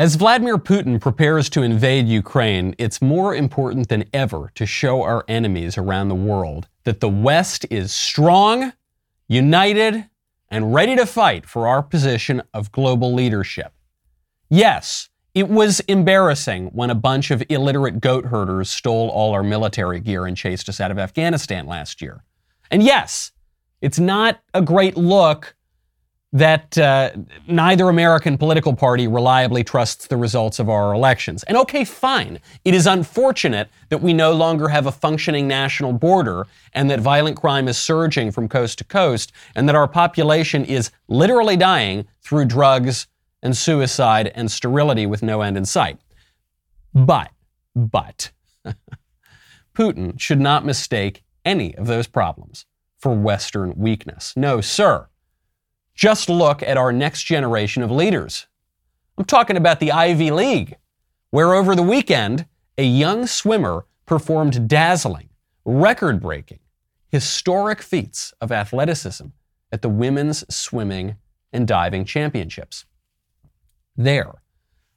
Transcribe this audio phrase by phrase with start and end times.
[0.00, 5.26] As Vladimir Putin prepares to invade Ukraine, it's more important than ever to show our
[5.28, 8.72] enemies around the world that the West is strong,
[9.28, 10.06] united,
[10.48, 13.74] and ready to fight for our position of global leadership.
[14.48, 20.00] Yes, it was embarrassing when a bunch of illiterate goat herders stole all our military
[20.00, 22.24] gear and chased us out of Afghanistan last year.
[22.70, 23.32] And yes,
[23.82, 25.54] it's not a great look
[26.32, 27.10] that uh,
[27.48, 31.42] neither American political party reliably trusts the results of our elections.
[31.44, 32.38] And okay, fine.
[32.64, 37.36] It is unfortunate that we no longer have a functioning national border and that violent
[37.36, 42.44] crime is surging from coast to coast and that our population is literally dying through
[42.44, 43.08] drugs
[43.42, 45.98] and suicide and sterility with no end in sight.
[46.94, 47.30] But,
[47.74, 48.30] but,
[49.74, 52.66] Putin should not mistake any of those problems
[52.98, 54.34] for Western weakness.
[54.36, 55.08] No, sir.
[56.00, 58.46] Just look at our next generation of leaders.
[59.18, 60.78] I'm talking about the Ivy League,
[61.28, 62.46] where over the weekend,
[62.78, 65.28] a young swimmer performed dazzling,
[65.66, 66.60] record breaking,
[67.10, 69.26] historic feats of athleticism
[69.70, 71.16] at the Women's Swimming
[71.52, 72.86] and Diving Championships.
[73.94, 74.40] There,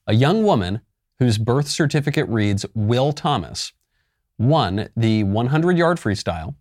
[0.08, 0.80] a young woman
[1.20, 3.74] whose birth certificate reads Will Thomas
[4.38, 6.56] won the 100 yard freestyle,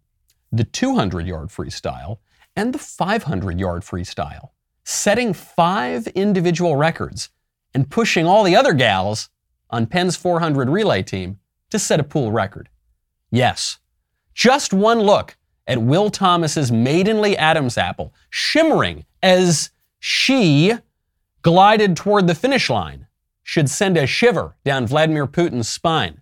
[0.50, 2.19] the 200 yard freestyle,
[2.56, 4.50] and the 500 yard freestyle,
[4.84, 7.31] setting five individual records
[7.75, 9.31] and pushing all the other gals
[9.70, 11.39] on Penn's 400 relay team
[11.70, 12.69] to set a pool record.
[13.31, 13.78] Yes,
[14.34, 15.36] just one look
[15.67, 20.75] at Will Thomas's maidenly Adam's apple shimmering as she
[21.42, 23.06] glided toward the finish line
[23.42, 26.20] should send a shiver down Vladimir Putin's spine.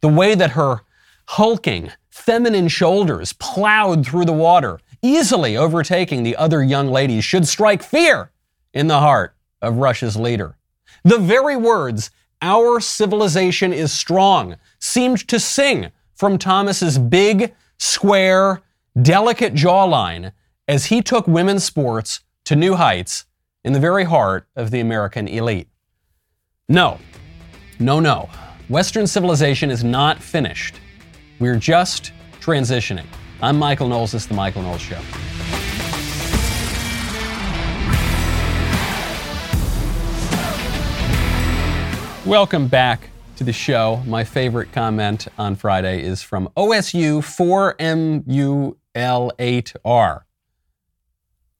[0.00, 0.82] The way that her
[1.26, 7.82] hulking, feminine shoulders plowed through the water easily overtaking the other young ladies, should strike
[7.82, 8.30] fear
[8.72, 10.56] in the heart of Russia's leader.
[11.04, 12.10] The very words,
[12.42, 18.62] our civilization is strong, seemed to sing from Thomas's big, square,
[19.00, 20.32] delicate jawline
[20.68, 23.24] as he took women's sports to new heights
[23.64, 25.68] in the very heart of the American elite.
[26.68, 26.98] No,
[27.78, 28.28] no, no.
[28.68, 30.80] Western civilization is not finished.
[31.38, 33.06] We're just transitioning.
[33.42, 34.12] I'm Michael Knowles.
[34.12, 35.00] This is The Michael Knowles Show.
[42.28, 44.02] Welcome back to the show.
[44.06, 47.22] My favorite comment on Friday is from OSU
[48.94, 50.22] 4MUL8R.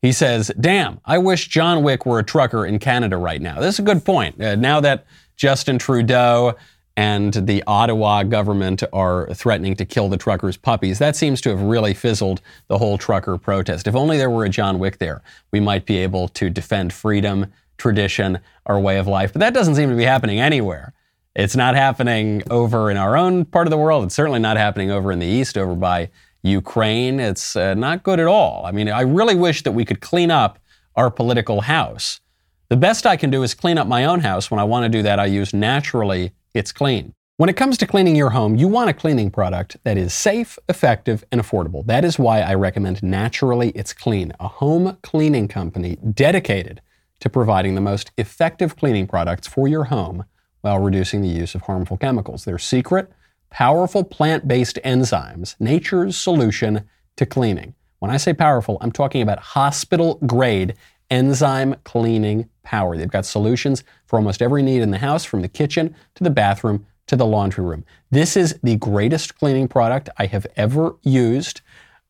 [0.03, 3.59] He says, Damn, I wish John Wick were a trucker in Canada right now.
[3.59, 4.39] This is a good point.
[4.39, 6.57] Uh, now that Justin Trudeau
[6.97, 10.99] and the Ottawa government are threatening to kill the truckers' puppies.
[10.99, 13.87] That seems to have really fizzled the whole trucker protest.
[13.87, 17.47] If only there were a John Wick there, we might be able to defend freedom,
[17.78, 19.33] tradition, our way of life.
[19.33, 20.93] But that doesn't seem to be happening anywhere.
[21.34, 24.05] It's not happening over in our own part of the world.
[24.05, 26.11] It's certainly not happening over in the East, over by
[26.43, 27.21] Ukraine.
[27.21, 28.67] It's uh, not good at all.
[28.67, 30.59] I mean, I really wish that we could clean up
[30.97, 32.21] our political house.
[32.69, 34.51] The best I can do is clean up my own house.
[34.51, 37.15] When I want to do that, I use naturally it's clean.
[37.37, 40.59] When it comes to cleaning your home, you want a cleaning product that is safe,
[40.69, 41.87] effective, and affordable.
[41.87, 46.83] That is why I recommend Naturally It's Clean, a home cleaning company dedicated
[47.21, 50.25] to providing the most effective cleaning products for your home
[50.60, 52.44] while reducing the use of harmful chemicals.
[52.44, 53.10] Their secret,
[53.49, 57.75] powerful plant based enzymes, nature's solution to cleaning.
[58.00, 60.75] When I say powerful, I'm talking about hospital grade
[61.10, 62.97] enzyme cleaning power.
[62.97, 66.31] They've got solutions for almost every need in the house, from the kitchen to the
[66.31, 67.84] bathroom to the laundry room.
[68.10, 71.60] This is the greatest cleaning product I have ever used.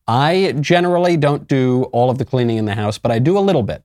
[0.07, 3.39] I generally don't do all of the cleaning in the house, but I do a
[3.39, 3.83] little bit.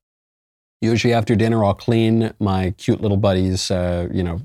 [0.81, 4.41] Usually after dinner, I'll clean my cute little buddy's, uh, you know,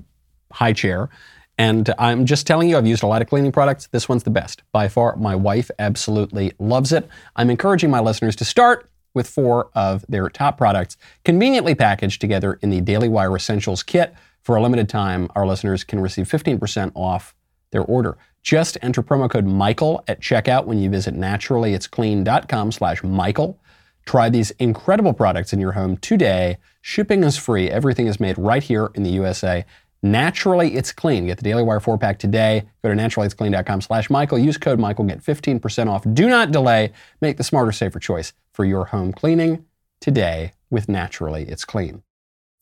[0.52, 1.10] high chair.
[1.58, 3.88] And I'm just telling you, I've used a lot of cleaning products.
[3.88, 4.64] This one's the best.
[4.74, 7.08] By far, my wife absolutely loves it.
[7.38, 12.58] I'm encouraging my listeners to start with four of their top products conveniently packaged together
[12.62, 14.14] in the Daily Wire Essentials kit.
[14.42, 17.36] For a limited time, our listeners can receive 15% off
[17.72, 18.18] their order.
[18.42, 23.60] Just enter promo code Michael at checkout when you visit naturallyitsclean.com slash Michael.
[24.06, 26.58] Try these incredible products in your home today.
[26.82, 27.70] Shipping is free.
[27.70, 29.64] Everything is made right here in the USA.
[30.02, 31.28] Naturally, it's clean.
[31.28, 32.64] Get the Daily Wire 4 pack today.
[32.84, 34.40] Go to naturallyitsclean.com slash Michael.
[34.40, 35.06] Use code Michael.
[35.06, 36.04] Get 15% off.
[36.14, 36.92] Do not delay.
[37.22, 39.66] Make the smarter, safer choice for your home cleaning
[40.00, 42.04] today with Naturally It's Clean.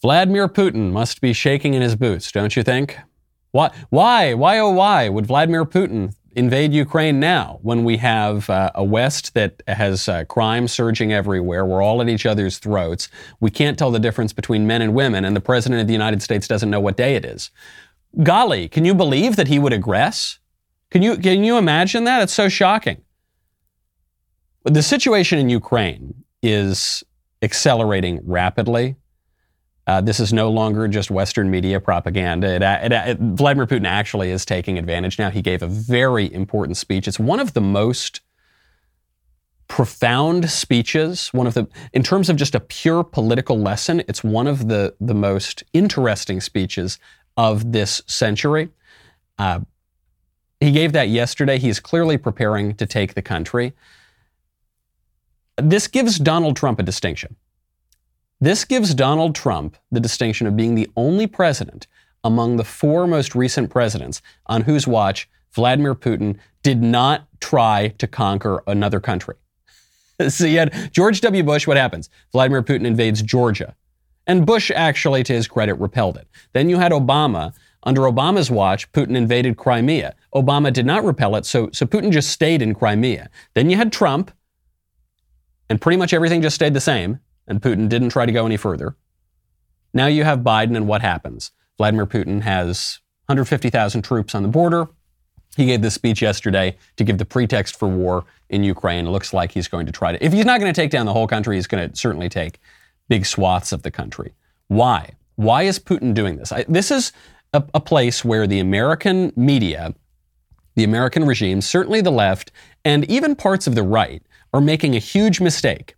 [0.02, 2.98] Vladimir Putin must be shaking in his boots, don't you think?
[3.52, 8.72] Why, why, why, oh, why would Vladimir Putin invade Ukraine now when we have uh,
[8.76, 11.66] a West that has uh, crime surging everywhere.
[11.66, 13.10] We're all at each other's throats.
[13.40, 16.22] We can't tell the difference between men and women, and the President of the United
[16.22, 17.52] States doesn't know what day it is.
[18.24, 20.38] Golly, can you believe that he would aggress?
[20.92, 22.22] Can you, can you imagine that?
[22.22, 23.04] It's so shocking.
[24.64, 27.04] The situation in Ukraine is
[27.42, 28.96] accelerating rapidly.
[29.88, 32.56] Uh, this is no longer just Western media propaganda.
[32.56, 35.30] It, it, it, Vladimir Putin actually is taking advantage now.
[35.32, 37.08] He gave a very important speech.
[37.08, 38.22] It's one of the most
[39.68, 41.30] profound speeches.
[41.30, 44.94] One of the, in terms of just a pure political lesson, it's one of the
[45.00, 47.00] the most interesting speeches
[47.38, 48.70] of this century.
[49.38, 49.62] Uh,
[50.60, 51.58] he gave that yesterday.
[51.58, 53.74] He's clearly preparing to take the country.
[55.64, 57.36] This gives Donald Trump a distinction.
[58.42, 61.88] This gives Donald Trump the distinction of being the only president
[62.24, 68.08] among the four most recent presidents on whose watch Vladimir Putin did not try to
[68.08, 69.36] conquer another country.
[70.30, 71.44] so you had George W.
[71.44, 72.10] Bush, what happens?
[72.32, 73.76] Vladimir Putin invades Georgia.
[74.28, 76.28] And Bush actually, to his credit, repelled it.
[76.54, 77.54] Then you had Obama.
[77.84, 80.14] Under Obama's watch, Putin invaded Crimea.
[80.36, 83.30] Obama did not repel it, so, so Putin just stayed in Crimea.
[83.54, 84.32] Then you had Trump,
[85.70, 88.58] and pretty much everything just stayed the same, and Putin didn't try to go any
[88.58, 88.96] further.
[89.94, 91.52] Now you have Biden, and what happens?
[91.78, 94.88] Vladimir Putin has 150,000 troops on the border.
[95.56, 99.08] He gave this speech yesterday to give the pretext for war in Ukraine.
[99.08, 101.06] It looks like he's going to try to, if he's not going to take down
[101.06, 102.60] the whole country, he's going to certainly take
[103.08, 104.34] big swaths of the country.
[104.68, 105.12] Why?
[105.36, 106.52] Why is Putin doing this?
[106.52, 107.12] I, this is
[107.54, 109.96] a, a place where the American media,
[110.76, 112.52] the American regime, certainly the left,
[112.86, 114.22] and even parts of the right
[114.54, 115.96] are making a huge mistake.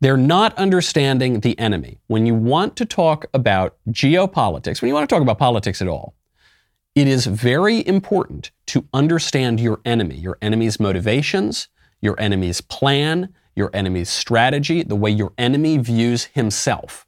[0.00, 2.00] They're not understanding the enemy.
[2.08, 5.88] When you want to talk about geopolitics, when you want to talk about politics at
[5.88, 6.14] all,
[6.94, 11.68] it is very important to understand your enemy, your enemy's motivations,
[12.00, 17.06] your enemy's plan, your enemy's strategy, the way your enemy views himself.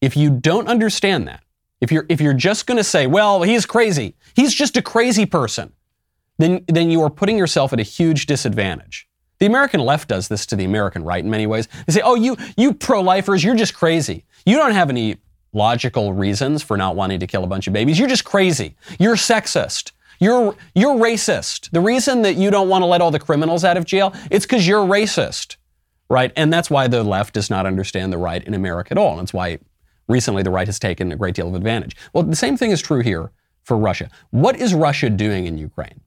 [0.00, 1.42] If you don't understand that,
[1.80, 5.26] if you're, if you're just going to say, well, he's crazy, he's just a crazy
[5.26, 5.72] person,
[6.42, 9.08] then, then you are putting yourself at a huge disadvantage.
[9.38, 11.66] The American left does this to the American right in many ways.
[11.86, 14.24] They say, oh, you, you pro lifers, you're just crazy.
[14.44, 15.16] You don't have any
[15.52, 17.98] logical reasons for not wanting to kill a bunch of babies.
[17.98, 18.76] You're just crazy.
[18.98, 19.92] You're sexist.
[20.20, 21.70] You're, you're racist.
[21.70, 24.44] The reason that you don't want to let all the criminals out of jail, it's
[24.44, 25.56] because you're racist,
[26.10, 26.30] right?
[26.36, 29.12] And that's why the left does not understand the right in America at all.
[29.12, 29.58] And that's why
[30.06, 31.96] recently the right has taken a great deal of advantage.
[32.12, 33.30] Well, the same thing is true here
[33.62, 34.10] for Russia.
[34.30, 36.02] What is Russia doing in Ukraine?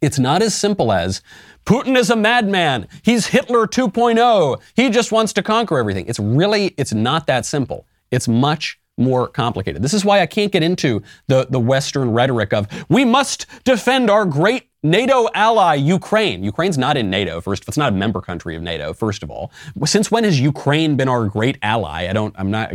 [0.00, 1.22] It's not as simple as
[1.64, 2.88] Putin is a madman.
[3.02, 4.60] He's Hitler 2.0.
[4.74, 6.06] He just wants to conquer everything.
[6.06, 7.86] It's really, it's not that simple.
[8.10, 9.82] It's much more complicated.
[9.82, 14.10] This is why I can't get into the, the Western rhetoric of we must defend
[14.10, 16.44] our great NATO ally, Ukraine.
[16.44, 17.66] Ukraine's not in NATO, first.
[17.66, 19.50] It's not a member country of NATO, first of all.
[19.84, 22.06] Since when has Ukraine been our great ally?
[22.08, 22.74] I don't, I'm not,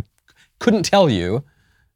[0.60, 1.44] couldn't tell you.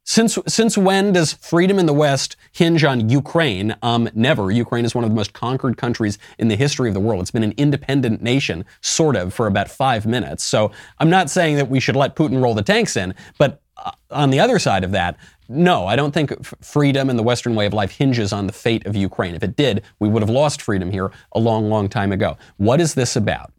[0.06, 3.74] Since, since when does freedom in the West hinge on Ukraine?
[3.82, 4.52] Um, never.
[4.52, 7.22] Ukraine is one of the most conquered countries in the history of the world.
[7.22, 10.44] It's been an independent nation, sort of, for about five minutes.
[10.44, 13.92] So I'm not saying that we should let Putin roll the tanks in, but uh,
[14.12, 15.18] on the other side of that,
[15.48, 16.34] no, I don't think
[16.64, 19.36] freedom and the Western way of life hinges on the fate of Ukraine.
[19.36, 22.38] If it did, we would have lost freedom here a long, long time ago.
[22.58, 23.54] What is this about?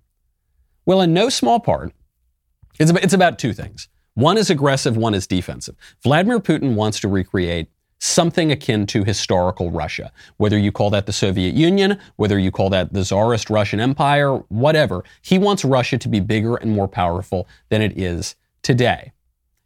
[0.85, 1.93] Well, in no small part,
[2.79, 3.88] it's about, it's about two things.
[4.14, 5.75] One is aggressive, one is defensive.
[6.02, 10.12] Vladimir Putin wants to recreate something akin to historical Russia.
[10.36, 14.36] Whether you call that the Soviet Union, whether you call that the Tsarist Russian Empire,
[14.48, 19.12] whatever, he wants Russia to be bigger and more powerful than it is today.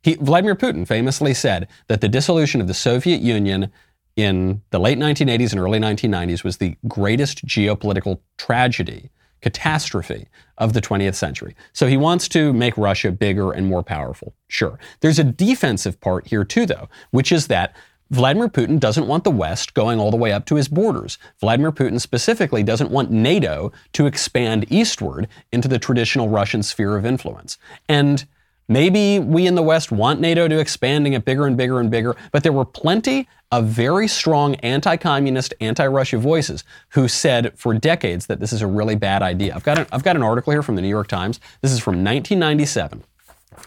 [0.02, 3.70] He, Vladimir Putin famously said that the dissolution of the Soviet Union
[4.16, 10.28] in the late 1980s and early 1990s was the greatest geopolitical tragedy catastrophe
[10.59, 11.54] of the 20th century.
[11.73, 14.35] So he wants to make Russia bigger and more powerful.
[14.49, 14.78] Sure.
[15.00, 17.75] There's a defensive part here too, though, which is that
[18.11, 21.18] Vladimir Putin doesn't want the West going all the way up to his borders.
[21.40, 27.04] Vladimir Putin specifically doesn't want NATO to expand eastward into the traditional Russian sphere of
[27.04, 27.59] influence.
[27.88, 28.26] And
[28.71, 31.90] Maybe we in the West want NATO to expand and get bigger and bigger and
[31.90, 37.52] bigger, but there were plenty of very strong anti communist, anti Russia voices who said
[37.59, 39.55] for decades that this is a really bad idea.
[39.55, 41.40] I've got, an, I've got an article here from the New York Times.
[41.62, 43.02] This is from 1997.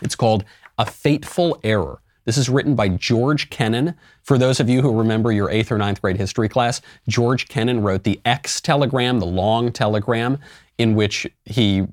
[0.01, 0.45] It's called
[0.77, 2.01] A Fateful Error.
[2.25, 3.95] This is written by George Kennan.
[4.21, 7.81] For those of you who remember your eighth or ninth grade history class, George Kennan
[7.81, 10.37] wrote the X telegram, the long telegram,
[10.77, 11.87] in which he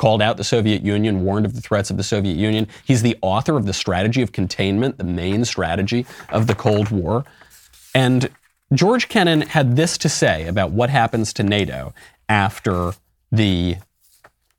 [0.00, 2.66] called out the Soviet Union, warned of the threats of the Soviet Union.
[2.86, 7.26] He's the author of the strategy of containment, the main strategy of the Cold War.
[7.94, 8.30] And
[8.72, 11.92] George Kennan had this to say about what happens to NATO
[12.30, 12.94] after
[13.30, 13.76] the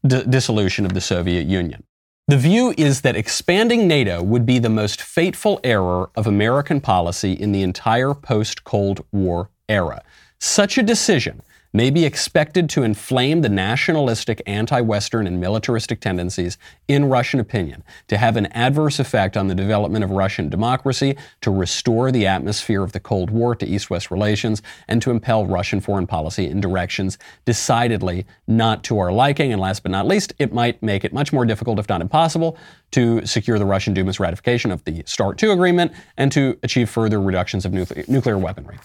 [0.05, 1.85] d- dissolution of the Soviet Union.
[2.27, 7.33] The view is that expanding NATO would be the most fateful error of American policy
[7.33, 10.03] in the entire post Cold War era.
[10.37, 11.41] Such a decision
[11.73, 17.83] may be expected to inflame the nationalistic, anti Western, and militaristic tendencies in Russian opinion,
[18.07, 22.83] to have an adverse effect on the development of Russian democracy, to restore the atmosphere
[22.83, 26.59] of the Cold War to East West relations, and to impel Russian foreign policy in
[26.59, 29.51] directions decidedly not to our liking.
[29.51, 32.57] And last but not least, it might make it much more difficult, if not impossible,
[32.91, 37.21] to secure the Russian Duma's ratification of the START II agreement and to achieve further
[37.21, 37.71] reductions of
[38.09, 38.77] nuclear weaponry.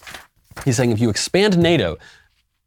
[0.64, 1.98] He's saying if you expand NATO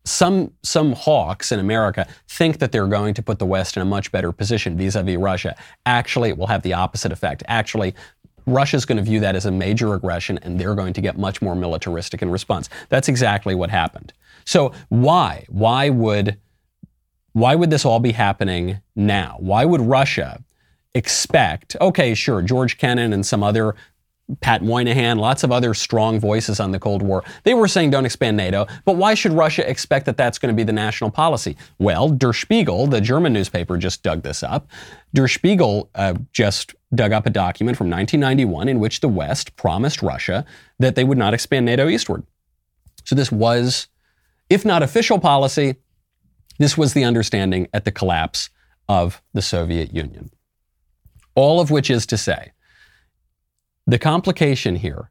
[0.10, 3.86] some some hawks in America think that they're going to put the West in a
[3.86, 5.56] much better position vis-a-vis Russia.
[5.86, 7.44] Actually, it will have the opposite effect.
[7.48, 7.94] Actually,
[8.46, 11.42] Russia's going to view that as a major aggression and they're going to get much
[11.42, 12.70] more militaristic in response.
[12.90, 14.12] That's exactly what happened.
[14.46, 15.46] So why?
[15.50, 16.38] Why would
[17.34, 19.36] why would this all be happening now?
[19.40, 20.44] Why would Russia
[20.96, 23.76] expect, okay, sure, George Kennan and some other
[24.42, 27.24] Pat Moynihan, lots of other strong voices on the Cold War.
[27.44, 30.58] They were saying don't expand NATO, but why should Russia expect that that's going to
[30.58, 31.58] be the national policy?
[31.80, 34.68] Well, Der Spiegel, the German newspaper, just dug this up.
[35.14, 40.02] Der Spiegel uh, just dug up a document from 1991 in which the West promised
[40.02, 40.46] Russia
[40.78, 42.24] that they would not expand NATO eastward.
[43.06, 43.88] So this was,
[44.50, 45.76] if not official policy,
[46.60, 48.50] this was the understanding at the collapse
[48.88, 50.30] of the Soviet Union.
[51.36, 52.52] All of which is to say,
[53.90, 55.10] the complication here,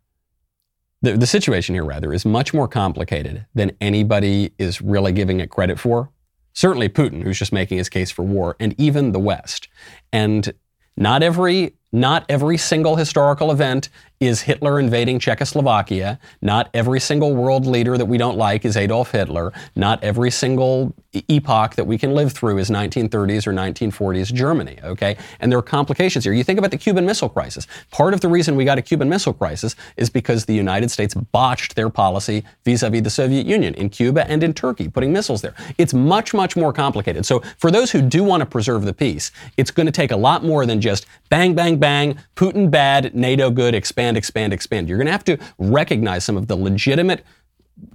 [1.02, 5.50] the, the situation here rather, is much more complicated than anybody is really giving it
[5.50, 6.10] credit for.
[6.52, 9.68] Certainly Putin, who's just making his case for war, and even the West.
[10.12, 10.52] And
[10.96, 13.88] not every not every single historical event
[14.20, 16.18] is Hitler invading Czechoslovakia.
[16.42, 19.52] Not every single world leader that we don't like is Adolf Hitler.
[19.76, 20.94] Not every single
[21.28, 25.16] epoch that we can live through is 1930s or 1940s Germany, okay?
[25.40, 26.32] And there are complications here.
[26.32, 27.66] You think about the Cuban Missile Crisis.
[27.90, 31.14] Part of the reason we got a Cuban Missile Crisis is because the United States
[31.14, 35.54] botched their policy vis-a-vis the Soviet Union in Cuba and in Turkey, putting missiles there.
[35.78, 37.24] It's much, much more complicated.
[37.24, 40.16] So for those who do want to preserve the peace, it's going to take a
[40.16, 44.88] lot more than just bang, bang, bang, Putin bad, NATO good, expand, expand, expand.
[44.88, 47.24] You're going to have to recognize some of the legitimate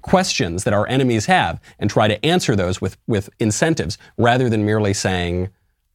[0.01, 4.65] questions that our enemies have and try to answer those with, with incentives rather than
[4.65, 5.50] merely saying,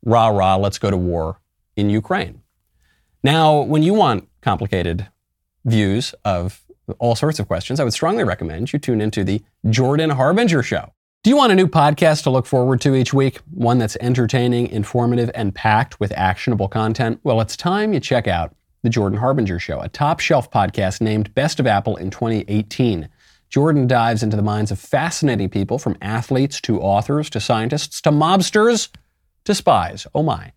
[0.04, 1.40] rah, rah, let's go to war
[1.76, 2.42] in Ukraine.
[3.22, 5.08] Now, when you want complicated
[5.64, 6.64] views of
[6.98, 10.92] all sorts of questions, I would strongly recommend you tune into the Jordan Harbinger Show.
[11.24, 13.40] Do you want a new podcast to look forward to each week?
[13.50, 17.20] One that's entertaining, informative, and packed with actionable content?
[17.24, 21.34] Well, it's time you check out The Jordan Harbinger Show, a top shelf podcast named
[21.34, 23.08] Best of Apple in 2018.
[23.48, 28.10] Jordan dives into the minds of fascinating people from athletes to authors to scientists to
[28.10, 28.88] mobsters
[29.44, 30.06] to spies.
[30.14, 30.52] Oh my.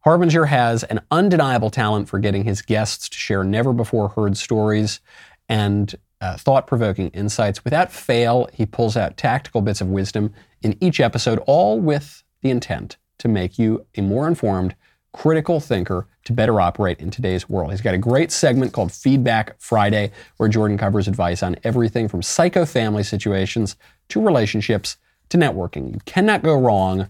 [0.00, 5.00] Harbinger has an undeniable talent for getting his guests to share never before heard stories
[5.48, 7.64] and uh, thought provoking insights.
[7.64, 10.32] Without fail, he pulls out tactical bits of wisdom
[10.62, 14.74] in each episode, all with the intent to make you a more informed,
[15.16, 17.70] critical thinker to better operate in today's world.
[17.70, 22.22] He's got a great segment called Feedback Friday, where Jordan covers advice on everything from
[22.22, 23.76] psycho family situations
[24.10, 24.98] to relationships
[25.30, 25.94] to networking.
[25.94, 27.08] You cannot go wrong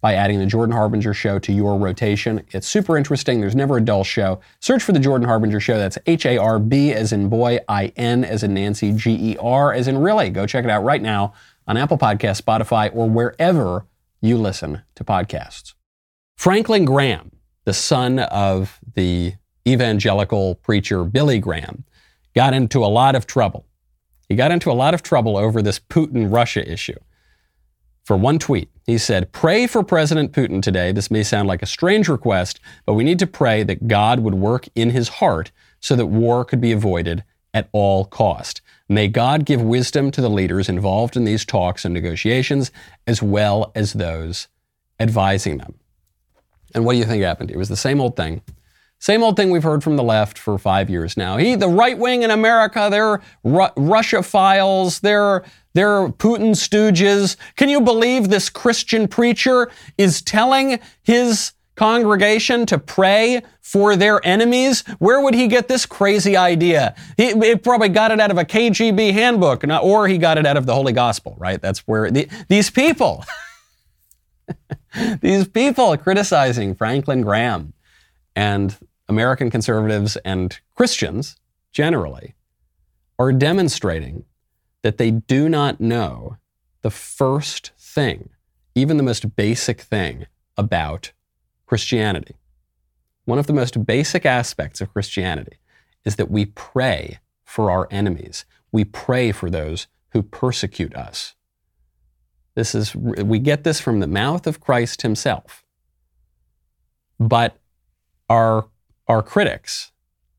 [0.00, 2.44] by adding the Jordan Harbinger Show to your rotation.
[2.50, 3.40] It's super interesting.
[3.40, 4.40] There's never a dull show.
[4.60, 5.78] Search for the Jordan Harbinger Show.
[5.78, 9.36] That's H A R B as in boy, I N as in Nancy, G E
[9.38, 10.28] R as in really.
[10.28, 11.32] Go check it out right now
[11.68, 13.86] on Apple Podcasts, Spotify, or wherever
[14.20, 15.74] you listen to podcasts.
[16.36, 17.30] Franklin Graham,
[17.64, 19.34] the son of the
[19.66, 21.84] evangelical preacher Billy Graham,
[22.34, 23.64] got into a lot of trouble.
[24.28, 26.98] He got into a lot of trouble over this Putin Russia issue
[28.04, 28.68] for one tweet.
[28.86, 30.92] He said, Pray for President Putin today.
[30.92, 34.34] This may sound like a strange request, but we need to pray that God would
[34.34, 38.60] work in his heart so that war could be avoided at all cost.
[38.88, 42.70] May God give wisdom to the leaders involved in these talks and negotiations,
[43.06, 44.48] as well as those
[45.00, 45.74] advising them.
[46.74, 47.50] And what do you think happened?
[47.50, 48.42] It was the same old thing.
[48.98, 51.36] Same old thing we've heard from the left for five years now.
[51.36, 57.36] He, the right wing in America, they're Ru- Russophiles, they're they're Putin stooges.
[57.56, 64.84] Can you believe this Christian preacher is telling his congregation to pray for their enemies?
[65.00, 66.94] Where would he get this crazy idea?
[67.16, 70.56] He, he probably got it out of a KGB handbook, or he got it out
[70.56, 71.60] of the Holy Gospel, right?
[71.60, 73.24] That's where the, these people,
[75.20, 77.72] these people criticizing Franklin Graham
[78.36, 78.76] and
[79.08, 81.36] American conservatives and Christians
[81.72, 82.34] generally
[83.18, 84.24] are demonstrating
[84.82, 86.36] that they do not know
[86.82, 88.30] the first thing,
[88.74, 91.12] even the most basic thing about
[91.66, 92.36] Christianity.
[93.24, 95.58] One of the most basic aspects of Christianity
[96.04, 98.44] is that we pray for our enemies.
[98.70, 101.34] We pray for those who persecute us.
[102.54, 105.64] This is, we get this from the mouth of Christ himself.
[107.18, 107.56] But
[108.28, 108.66] our,
[109.08, 109.92] our critics,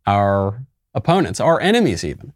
[0.07, 2.33] our opponents, our enemies even,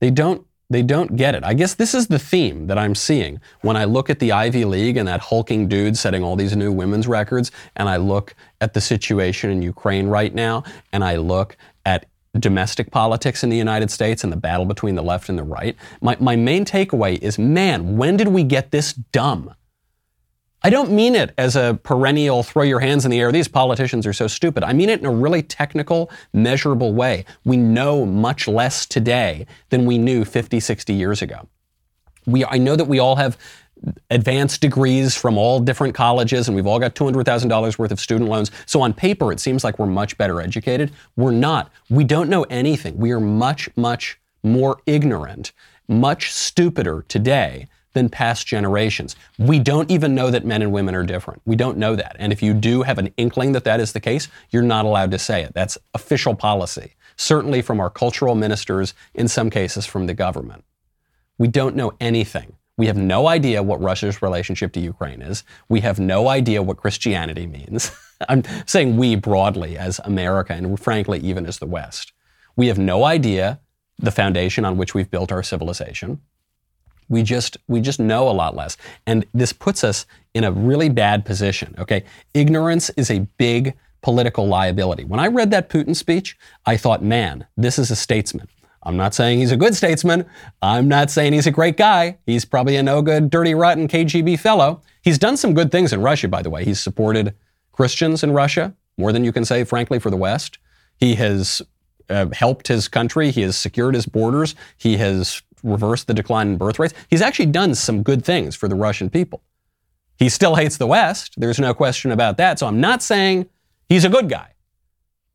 [0.00, 1.42] they don't, they don't get it.
[1.44, 4.64] I guess this is the theme that I'm seeing when I look at the Ivy
[4.64, 8.74] League and that hulking dude setting all these new women's records, and I look at
[8.74, 12.06] the situation in Ukraine right now, and I look at
[12.38, 15.76] domestic politics in the United States and the battle between the left and the right,
[16.00, 19.54] my, my main takeaway is man, when did we get this dumb?
[20.62, 24.06] I don't mean it as a perennial throw your hands in the air, these politicians
[24.06, 24.62] are so stupid.
[24.62, 27.24] I mean it in a really technical, measurable way.
[27.44, 31.48] We know much less today than we knew 50, 60 years ago.
[32.26, 33.38] We, I know that we all have
[34.10, 38.50] advanced degrees from all different colleges, and we've all got $200,000 worth of student loans.
[38.66, 40.92] So on paper, it seems like we're much better educated.
[41.16, 41.70] We're not.
[41.88, 42.98] We don't know anything.
[42.98, 45.52] We are much, much more ignorant,
[45.88, 49.16] much stupider today than past generations.
[49.38, 51.42] We don't even know that men and women are different.
[51.44, 52.16] We don't know that.
[52.18, 55.10] And if you do have an inkling that that is the case, you're not allowed
[55.10, 55.54] to say it.
[55.54, 60.64] That's official policy, certainly from our cultural ministers, in some cases from the government.
[61.36, 62.54] We don't know anything.
[62.80, 65.44] We have no idea what Russia's relationship to Ukraine is.
[65.68, 67.92] We have no idea what Christianity means.
[68.30, 72.14] I'm saying we broadly as America and frankly even as the West.
[72.56, 73.60] We have no idea
[73.98, 76.22] the foundation on which we've built our civilization.
[77.10, 78.78] We just we just know a lot less.
[79.06, 82.04] And this puts us in a really bad position, okay?
[82.32, 85.04] Ignorance is a big political liability.
[85.04, 88.48] When I read that Putin speech, I thought, "Man, this is a statesman."
[88.82, 90.24] I'm not saying he's a good statesman.
[90.62, 92.18] I'm not saying he's a great guy.
[92.24, 94.80] He's probably a no good, dirty, rotten KGB fellow.
[95.02, 96.64] He's done some good things in Russia, by the way.
[96.64, 97.34] He's supported
[97.72, 100.58] Christians in Russia, more than you can say, frankly, for the West.
[100.96, 101.60] He has
[102.08, 103.30] uh, helped his country.
[103.30, 104.54] He has secured his borders.
[104.78, 106.94] He has reversed the decline in birth rates.
[107.08, 109.42] He's actually done some good things for the Russian people.
[110.18, 111.34] He still hates the West.
[111.38, 112.58] There's no question about that.
[112.58, 113.48] So I'm not saying
[113.88, 114.52] he's a good guy,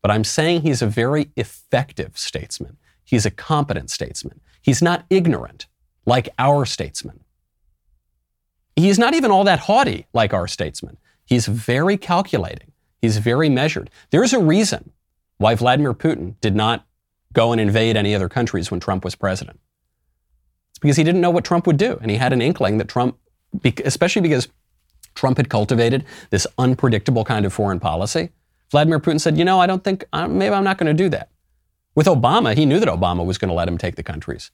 [0.02, 2.76] but I'm saying he's a very effective statesman.
[3.06, 4.40] He's a competent statesman.
[4.60, 5.66] He's not ignorant
[6.04, 7.20] like our statesman.
[8.74, 10.98] He's not even all that haughty like our statesman.
[11.24, 12.72] He's very calculating.
[13.00, 13.88] He's very measured.
[14.10, 14.92] There's a reason
[15.38, 16.86] why Vladimir Putin did not
[17.32, 19.60] go and invade any other countries when Trump was president.
[20.70, 21.98] It's because he didn't know what Trump would do.
[22.02, 23.18] And he had an inkling that Trump,
[23.84, 24.48] especially because
[25.14, 28.30] Trump had cultivated this unpredictable kind of foreign policy.
[28.70, 31.30] Vladimir Putin said, you know, I don't think, maybe I'm not going to do that.
[31.96, 34.50] With Obama, he knew that Obama was going to let him take the countries.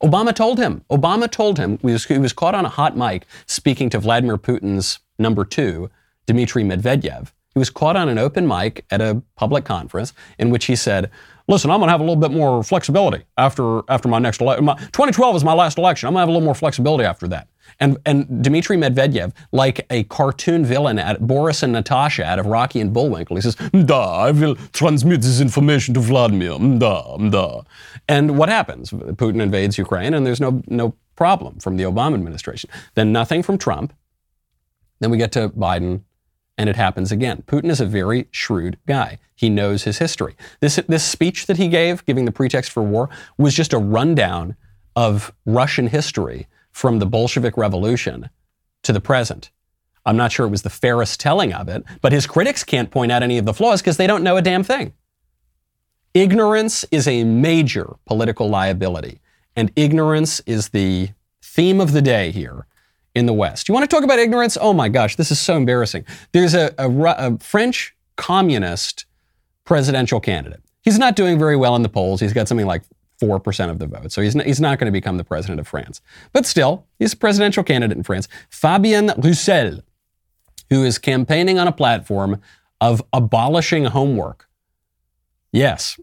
[0.00, 0.84] Obama told him.
[0.90, 1.78] Obama told him.
[1.82, 5.90] He was, he was caught on a hot mic speaking to Vladimir Putin's number two,
[6.26, 7.32] Dmitry Medvedev.
[7.52, 11.10] He was caught on an open mic at a public conference in which he said,
[11.48, 14.66] listen, I'm going to have a little bit more flexibility after, after my next election.
[14.66, 16.06] 2012 is my last election.
[16.06, 17.48] I'm going to have a little more flexibility after that.
[17.80, 22.80] And, and Dmitry Medvedev, like a cartoon villain at Boris and Natasha out of Rocky
[22.80, 26.52] and Bullwinkle, he says, mm, Da, I will transmit this information to Vladimir.
[26.52, 27.62] Mm, da, mm, da.
[28.08, 28.90] And what happens?
[28.90, 32.70] Putin invades Ukraine and there's no, no problem from the Obama administration.
[32.94, 33.92] Then nothing from Trump.
[35.00, 36.02] Then we get to Biden
[36.56, 37.42] and it happens again.
[37.46, 39.18] Putin is a very shrewd guy.
[39.34, 40.36] He knows his history.
[40.60, 44.54] This, this speech that he gave, giving the pretext for war, was just a rundown
[44.94, 48.28] of Russian history from the Bolshevik Revolution
[48.82, 49.50] to the present.
[50.04, 53.12] I'm not sure it was the fairest telling of it, but his critics can't point
[53.12, 54.92] out any of the flaws because they don't know a damn thing.
[56.12, 59.20] Ignorance is a major political liability,
[59.56, 61.10] and ignorance is the
[61.40, 62.66] theme of the day here
[63.14, 63.68] in the West.
[63.68, 64.58] You want to talk about ignorance?
[64.60, 66.04] Oh my gosh, this is so embarrassing.
[66.32, 69.06] There's a, a, a French communist
[69.64, 70.60] presidential candidate.
[70.82, 72.20] He's not doing very well in the polls.
[72.20, 72.82] He's got something like
[73.20, 74.12] 4% of the vote.
[74.12, 76.00] So he's not, he's not going to become the president of France.
[76.32, 78.28] But still, he's a presidential candidate in France.
[78.50, 79.80] Fabien Roussel,
[80.70, 82.40] who is campaigning on a platform
[82.80, 84.48] of abolishing homework.
[85.52, 85.98] Yes.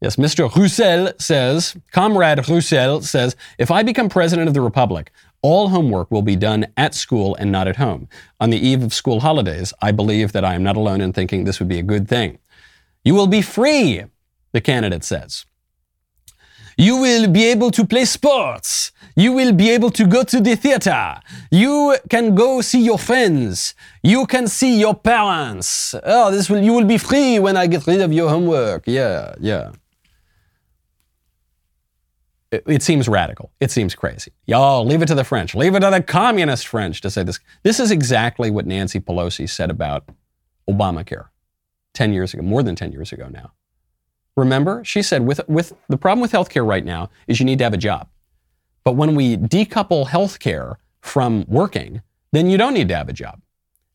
[0.00, 0.54] Yes, Mr.
[0.54, 5.10] Roussel says, Comrade Roussel says, if I become president of the Republic,
[5.42, 8.08] all homework will be done at school and not at home.
[8.40, 11.44] On the eve of school holidays, I believe that I am not alone in thinking
[11.44, 12.38] this would be a good thing.
[13.04, 14.04] You will be free,
[14.52, 15.46] the candidate says.
[16.76, 18.92] You will be able to play sports.
[19.16, 21.20] You will be able to go to the theater.
[21.50, 23.74] You can go see your friends.
[24.02, 25.94] You can see your parents.
[26.04, 28.84] Oh, this will, you will be free when I get rid of your homework.
[28.86, 29.70] Yeah, yeah.
[32.50, 33.50] it, it seems radical.
[33.60, 34.32] It seems crazy.
[34.46, 35.54] Y'all, leave it to the French.
[35.54, 37.40] Leave it to the communist French to say this.
[37.62, 40.08] This is exactly what Nancy Pelosi said about
[40.68, 41.28] Obamacare
[41.94, 43.52] 10 years ago, more than 10 years ago now.
[44.36, 47.64] Remember, she said with, with the problem with healthcare right now is you need to
[47.64, 48.08] have a job.
[48.84, 53.40] But when we decouple healthcare from working, then you don't need to have a job.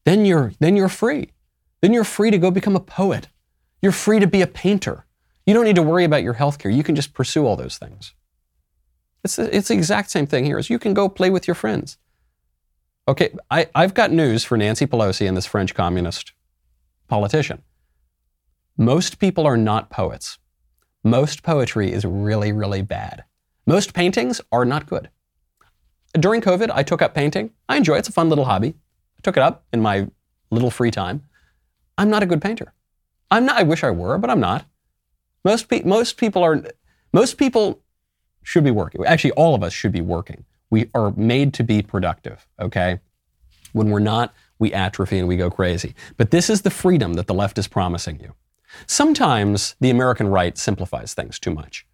[0.04, 1.30] Then you're, then you're free.
[1.82, 3.28] Then you're free to go become a poet.
[3.82, 5.06] You're free to be a painter.
[5.46, 6.74] You don't need to worry about your healthcare.
[6.74, 8.14] You can just pursue all those things.
[9.24, 11.56] It's the, it's the exact same thing here as you can go play with your
[11.56, 11.98] friends.
[13.08, 16.34] Okay, I, I've got news for Nancy Pelosi and this French communist
[17.08, 17.62] politician.
[18.78, 20.40] Most people are not poets.
[21.04, 23.24] Most poetry is really, really bad.
[23.66, 25.10] Most paintings are not good.
[26.14, 27.52] During COVID, I took up painting.
[27.70, 28.00] I enjoy it.
[28.00, 28.70] It's a fun little hobby.
[28.70, 30.08] I took it up in my
[30.50, 31.24] little free time.
[31.98, 32.74] I'm not a good painter.
[33.30, 34.66] I'm not, I wish I were, but I'm not.
[35.46, 36.64] Most, pe- most people are,
[37.14, 37.82] most people
[38.44, 39.06] should be working.
[39.06, 40.46] Actually, all of us should be working.
[40.70, 43.00] We are made to be productive, okay?
[43.74, 45.96] When we're not, we atrophy and we go crazy.
[46.18, 48.34] But this is the freedom that the left is promising you.
[48.88, 51.86] Sometimes the American right simplifies things too much.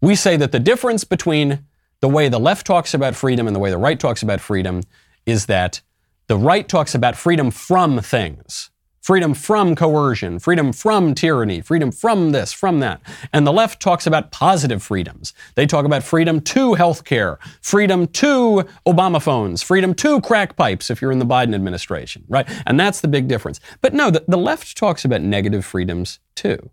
[0.00, 1.66] We say that the difference between
[2.00, 4.82] the way the left talks about freedom and the way the right talks about freedom
[5.26, 5.80] is that
[6.26, 12.32] the right talks about freedom from things freedom from coercion, freedom from tyranny, freedom from
[12.32, 13.00] this, from that.
[13.32, 15.32] And the left talks about positive freedoms.
[15.54, 20.90] They talk about freedom to health care, freedom to Obama phones, freedom to crack pipes
[20.90, 22.48] if you're in the Biden administration, right?
[22.66, 23.60] And that's the big difference.
[23.80, 26.70] But no, the, the left talks about negative freedoms too.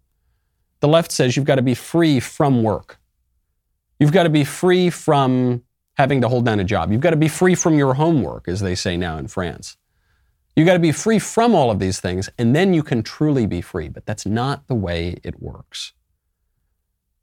[0.79, 2.99] The left says you've got to be free from work.
[3.99, 5.63] You've got to be free from
[5.95, 6.91] having to hold down a job.
[6.91, 9.77] You've got to be free from your homework, as they say now in France.
[10.57, 13.45] You got to be free from all of these things, and then you can truly
[13.45, 13.89] be free.
[13.89, 15.93] But that's not the way it works.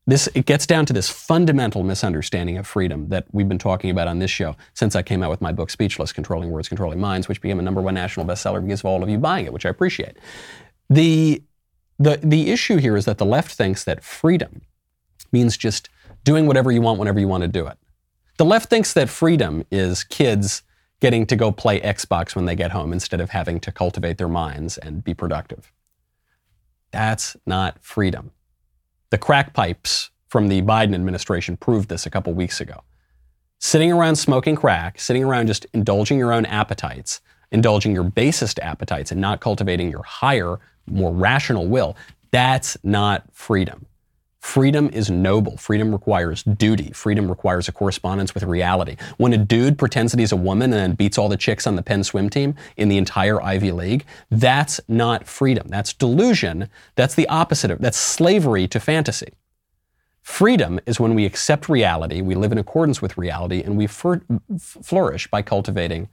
[0.07, 4.07] This, it gets down to this fundamental misunderstanding of freedom that we've been talking about
[4.07, 7.27] on this show since I came out with my book, Speechless Controlling Words, Controlling Minds,
[7.27, 9.66] which became a number one national bestseller because of all of you buying it, which
[9.66, 10.16] I appreciate.
[10.88, 11.42] The,
[11.99, 14.62] the, the issue here is that the left thinks that freedom
[15.33, 15.88] means just
[16.23, 17.79] doing whatever you want whenever you want to do it.
[18.37, 20.62] The left thinks that freedom is kids
[21.05, 24.27] getting to go play Xbox when they get home instead of having to cultivate their
[24.27, 25.71] minds and be productive.
[26.93, 28.31] That's not freedom.
[29.11, 32.85] The crack pipes from the Biden administration proved this a couple weeks ago.
[33.59, 37.21] Sitting around smoking crack, sitting around just indulging your own appetites,
[37.53, 41.99] indulging your basest appetites, and not cultivating your higher, more rational will,
[42.31, 43.85] that's not freedom.
[44.45, 45.57] Freedom is noble.
[45.57, 46.93] Freedom requires duty.
[46.93, 48.97] Freedom requires a correspondence with reality.
[49.17, 51.83] When a dude pretends that he's a woman and beats all the chicks on the
[51.83, 55.67] Penn swim team in the entire Ivy League, that's not freedom.
[55.69, 56.69] That's delusion.
[56.95, 59.33] That's the opposite of that's slavery to fantasy.
[60.21, 65.27] Freedom is when we accept reality, we live in accordance with reality, and we flourish
[65.29, 66.09] by cultivating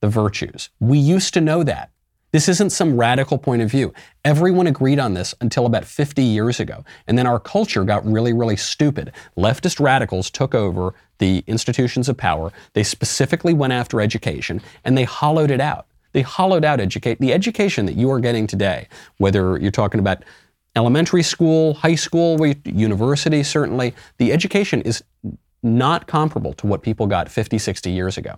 [0.00, 0.68] the virtues.
[0.80, 1.90] We used to know that.
[2.30, 3.94] This isn't some radical point of view.
[4.22, 6.84] Everyone agreed on this until about 50 years ago.
[7.06, 9.12] And then our culture got really, really stupid.
[9.36, 12.52] Leftist radicals took over the institutions of power.
[12.74, 15.86] They specifically went after education and they hollowed it out.
[16.12, 20.22] They hollowed out educate the education that you are getting today, whether you're talking about
[20.76, 25.02] elementary school, high school, university, certainly, the education is
[25.62, 28.36] not comparable to what people got 50, 60 years ago.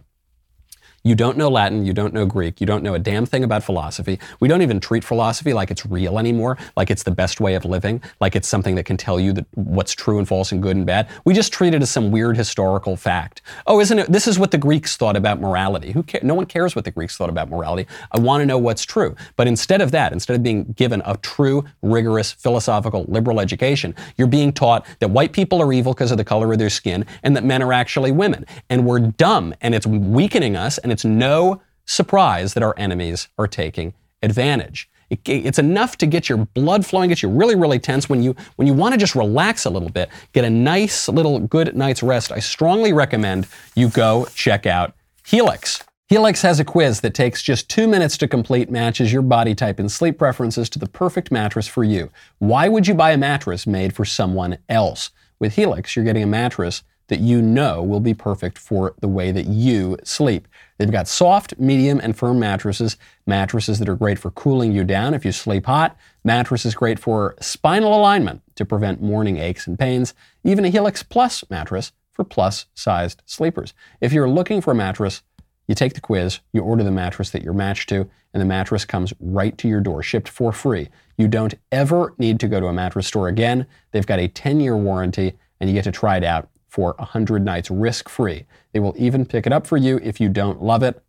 [1.03, 3.65] You don't know Latin, you don't know Greek, you don't know a damn thing about
[3.65, 4.19] philosophy.
[4.39, 7.65] We don't even treat philosophy like it's real anymore, like it's the best way of
[7.65, 10.77] living, like it's something that can tell you that what's true and false and good
[10.77, 11.09] and bad.
[11.25, 13.41] We just treat it as some weird historical fact.
[13.67, 14.13] Oh, isn't it?
[14.13, 15.93] This is what the Greeks thought about morality.
[15.93, 17.89] Who No one cares what the Greeks thought about morality.
[18.13, 19.17] I want to know what's true.
[19.37, 24.27] But instead of that, instead of being given a true, rigorous, philosophical, liberal education, you're
[24.27, 27.35] being taught that white people are evil because of the color of their skin and
[27.37, 28.45] that men are actually women.
[28.69, 33.29] And we're dumb and it's weakening us and and it's no surprise that our enemies
[33.39, 34.91] are taking advantage.
[35.09, 38.09] It, it's enough to get your blood flowing, get you really, really tense.
[38.09, 41.39] When you when you want to just relax a little bit, get a nice little
[41.39, 42.33] good night's rest.
[42.33, 45.85] I strongly recommend you go check out Helix.
[46.09, 49.79] Helix has a quiz that takes just two minutes to complete, matches your body type
[49.79, 52.11] and sleep preferences to the perfect mattress for you.
[52.41, 55.11] Why would you buy a mattress made for someone else?
[55.39, 59.33] With Helix, you're getting a mattress that you know will be perfect for the way
[59.33, 60.47] that you sleep.
[60.79, 62.97] They've got soft, medium, and firm mattresses,
[63.27, 67.35] mattresses that are great for cooling you down if you sleep hot, mattresses great for
[67.41, 72.67] spinal alignment to prevent morning aches and pains, even a Helix Plus mattress for plus
[72.75, 73.75] sized sleepers.
[74.01, 75.23] If you're looking for a mattress,
[75.67, 78.85] you take the quiz, you order the mattress that you're matched to, and the mattress
[78.85, 80.89] comes right to your door, shipped for free.
[81.19, 83.67] You don't ever need to go to a mattress store again.
[83.91, 87.45] They've got a 10 year warranty, and you get to try it out for 100
[87.45, 88.47] nights risk free.
[88.73, 91.03] They will even pick it up for you if you don't love it,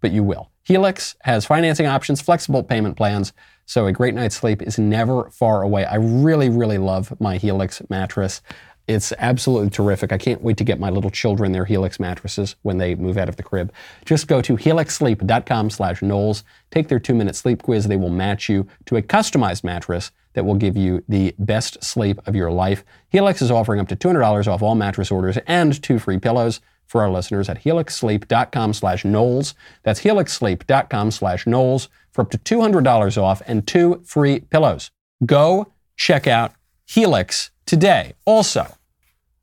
[0.00, 0.50] but you will.
[0.64, 3.32] Helix has financing options, flexible payment plans,
[3.66, 5.84] so a great night's sleep is never far away.
[5.84, 8.40] I really, really love my Helix mattress.
[8.88, 10.12] It's absolutely terrific.
[10.12, 13.28] I can't wait to get my little children their Helix mattresses when they move out
[13.28, 13.70] of the crib.
[14.06, 16.42] Just go to helixsleep.com slash Knowles.
[16.70, 17.86] Take their two-minute sleep quiz.
[17.86, 22.18] They will match you to a customized mattress that will give you the best sleep
[22.26, 22.82] of your life.
[23.10, 27.02] Helix is offering up to $200 off all mattress orders and two free pillows for
[27.02, 29.54] our listeners at helixsleep.com slash Knowles.
[29.82, 34.90] That's helixsleep.com slash Knowles for up to $200 off and two free pillows.
[35.26, 36.54] Go check out
[36.86, 38.14] Helix today.
[38.24, 38.77] Also,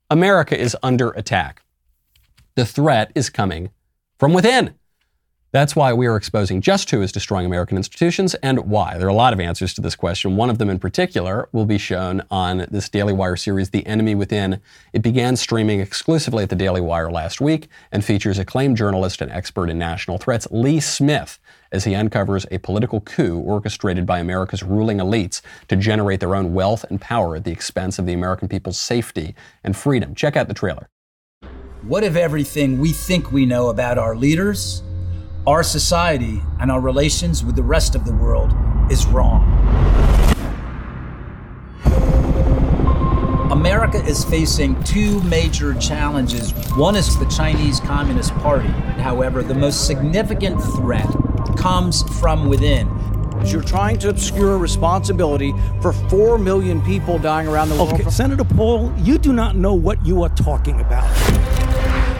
[0.08, 1.62] America is under attack.
[2.54, 3.70] The threat is coming
[4.18, 4.74] from within.
[5.50, 8.98] That's why we are exposing just who is destroying American institutions and why.
[8.98, 10.36] There are a lot of answers to this question.
[10.36, 14.14] One of them in particular will be shown on this Daily Wire series, The Enemy
[14.14, 14.60] Within.
[14.92, 19.32] It began streaming exclusively at the Daily Wire last week and features acclaimed journalist and
[19.32, 21.40] expert in national threats, Lee Smith,
[21.72, 26.54] as he uncovers a political coup orchestrated by America's ruling elites to generate their own
[26.54, 30.14] wealth and power at the expense of the American people's safety and freedom.
[30.14, 30.88] Check out the trailer.
[31.82, 34.82] What if everything we think we know about our leaders?
[35.46, 38.52] our society and our relations with the rest of the world
[38.90, 39.44] is wrong.
[43.56, 46.52] America is facing two major challenges.
[46.76, 48.68] One is the Chinese Communist Party.
[49.00, 51.08] However, the most significant threat
[51.56, 52.86] comes from within.
[53.46, 57.94] You're trying to obscure responsibility for 4 million people dying around the world.
[57.94, 61.06] Okay, Senator Paul, you do not know what you are talking about.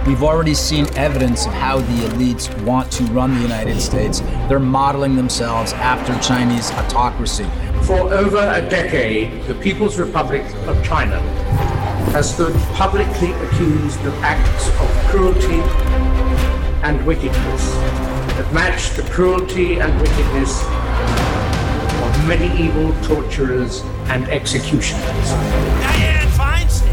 [0.06, 4.20] We've already seen evidence of how the elites want to run the United States.
[4.48, 7.46] They're modeling themselves after Chinese autocracy.
[7.86, 11.20] For over a decade, the People's Republic of China
[12.10, 15.60] has stood publicly accused of acts of cruelty
[16.82, 17.70] and wickedness
[18.34, 20.64] that match the cruelty and wickedness
[22.02, 25.04] of medieval torturers and executioners.
[25.78, 26.90] Dianne Feinstein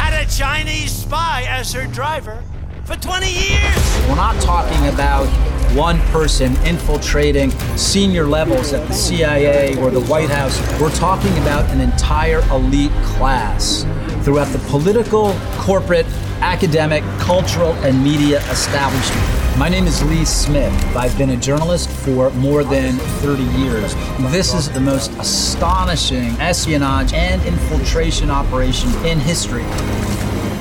[0.00, 2.42] had a Chinese spy as her driver
[2.82, 4.08] for 20 years.
[4.08, 5.28] We're not talking about
[5.74, 10.60] one person infiltrating senior levels at the CIA or the White House.
[10.80, 13.84] We're talking about an entire elite class
[14.24, 16.06] throughout the political, corporate,
[16.40, 19.58] academic, cultural, and media establishment.
[19.58, 20.72] My name is Lee Smith.
[20.96, 23.94] I've been a journalist for more than 30 years.
[24.32, 29.64] This is the most astonishing espionage and infiltration operation in history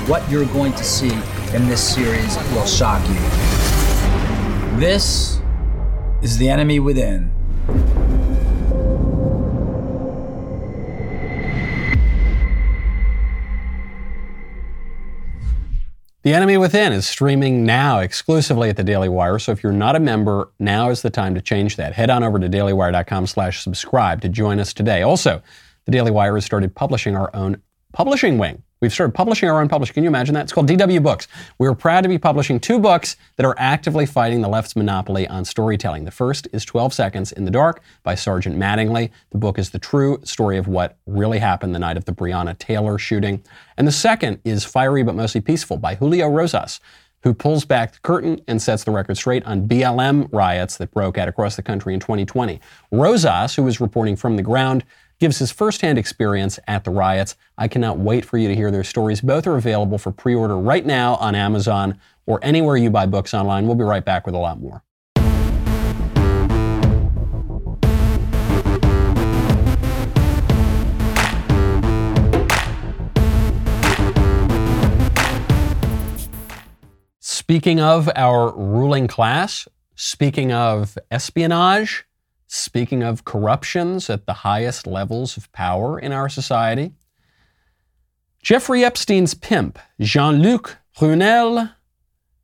[0.08, 1.12] what you're going to see
[1.56, 3.55] in this series will shock you.
[4.78, 5.40] This
[6.22, 7.32] is The Enemy Within.
[16.24, 19.40] The Enemy Within is streaming now exclusively at the Daily Wire.
[19.40, 21.94] So if you're not a member, now is the time to change that.
[21.94, 25.04] Head on over to dailywire.com slash subscribe to join us today.
[25.04, 25.42] Also,
[25.86, 27.62] the Daily Wire has started publishing our own
[27.94, 28.62] publishing wing.
[28.82, 29.94] We've started publishing our own publishing.
[29.94, 30.44] Can you imagine that?
[30.44, 31.30] It's called DW Books.
[31.58, 35.46] We're proud to be publishing two books that are actively fighting the left's monopoly on
[35.46, 36.04] storytelling.
[36.04, 39.12] The first is 12 Seconds in the Dark by Sergeant Mattingly.
[39.30, 42.58] The book is the true story of what really happened the night of the Breonna
[42.58, 43.42] Taylor shooting.
[43.78, 46.82] And the second is Fiery but Mostly Peaceful by Julio Rosas
[47.26, 51.18] who pulls back the curtain and sets the record straight on BLM riots that broke
[51.18, 52.62] out across the country in 2020.
[52.92, 54.84] Rosas, who was reporting from the ground,
[55.20, 57.36] gives his firsthand experience at the riots.
[57.58, 59.22] I cannot wait for you to hear their stories.
[59.22, 63.34] Both are available for pre order right now on Amazon or anywhere you buy books
[63.34, 63.68] online.
[63.68, 64.84] We'll be right back with a lot more.
[77.48, 82.04] Speaking of our ruling class, speaking of espionage,
[82.48, 86.94] Speaking of corruptions at the highest levels of power in our society,
[88.42, 91.70] Jeffrey Epstein's pimp, Jean Luc Brunel,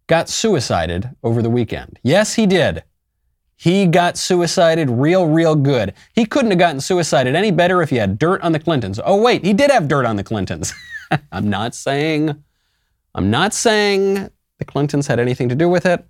[0.08, 2.00] got suicided over the weekend.
[2.04, 2.84] Yes, he did.
[3.56, 5.94] He got suicided real, real good.
[6.14, 9.00] He couldn't have gotten suicided any better if he had dirt on the Clintons.
[9.06, 10.74] Oh, wait, he did have dirt on the Clintons.
[11.32, 12.44] I'm not saying,
[13.14, 16.04] I'm not saying the Clintons had anything to do with it.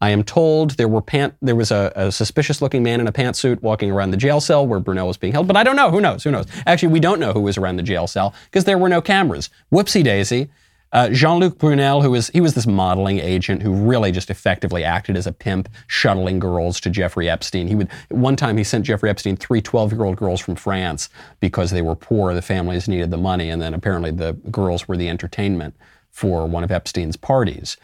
[0.00, 3.60] I am told there were pant, there was a, a suspicious-looking man in a pantsuit
[3.62, 5.90] walking around the jail cell where Brunel was being held, but I don't know.
[5.90, 6.22] Who knows?
[6.22, 6.46] Who knows?
[6.66, 9.50] Actually, we don't know who was around the jail cell because there were no cameras.
[9.72, 10.50] Whoopsie daisy.
[10.90, 15.18] Uh, Jean-Luc Brunel, who was he was this modeling agent who really just effectively acted
[15.18, 17.68] as a pimp, shuttling girls to Jeffrey Epstein.
[17.68, 21.82] He would one time he sent Jeffrey Epstein three 12-year-old girls from France because they
[21.82, 25.74] were poor, the families needed the money, and then apparently the girls were the entertainment
[26.10, 27.76] for one of Epstein's parties.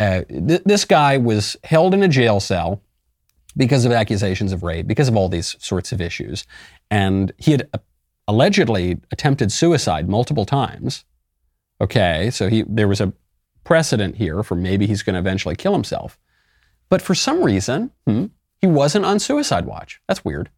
[0.00, 2.80] Uh, th- this guy was held in a jail cell
[3.56, 6.44] because of accusations of rape, because of all these sorts of issues,
[6.90, 7.78] and he had uh,
[8.26, 11.04] allegedly attempted suicide multiple times.
[11.80, 13.12] Okay, so he there was a
[13.64, 16.18] precedent here for maybe he's going to eventually kill himself.
[16.88, 18.26] But for some reason, hmm,
[18.60, 20.00] he wasn't on suicide watch.
[20.06, 20.50] That's weird.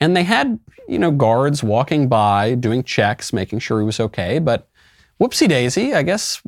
[0.00, 4.38] And they had, you know, guards walking by, doing checks, making sure he was okay.
[4.38, 4.68] But
[5.20, 6.40] whoopsie daisy, I guess,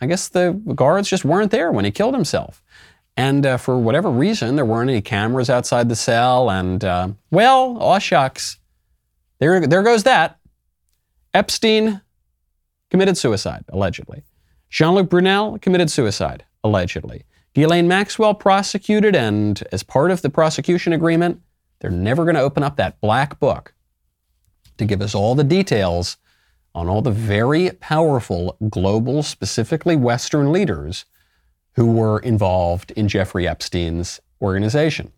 [0.00, 2.62] I guess the guards just weren't there when he killed himself.
[3.16, 6.50] And uh, for whatever reason, there weren't any cameras outside the cell.
[6.50, 8.58] And uh, well, aw shucks,
[9.40, 10.38] there, there goes that.
[11.34, 12.00] Epstein
[12.90, 14.22] committed suicide, allegedly.
[14.70, 17.24] Jean Luc Brunel committed suicide, allegedly.
[17.54, 21.40] Ghislaine Maxwell prosecuted, and as part of the prosecution agreement,
[21.80, 23.74] they're never going to open up that black book
[24.76, 26.18] to give us all the details
[26.78, 31.04] on all the very powerful global, specifically Western leaders
[31.74, 35.12] who were involved in Jeffrey Epstein's organization.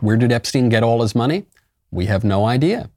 [0.00, 1.46] Where did Epstein get all his money?
[1.90, 2.90] We have no idea.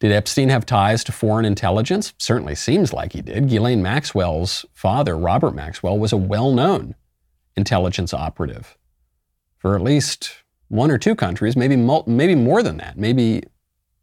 [0.00, 2.12] Did Epstein have ties to foreign intelligence?
[2.18, 3.48] Certainly seems like he did.
[3.48, 6.94] Ghislaine Maxwell's father, Robert Maxwell, was a well known
[7.56, 8.76] intelligence operative
[9.56, 13.44] for at least one or two countries, maybe, maybe more than that, maybe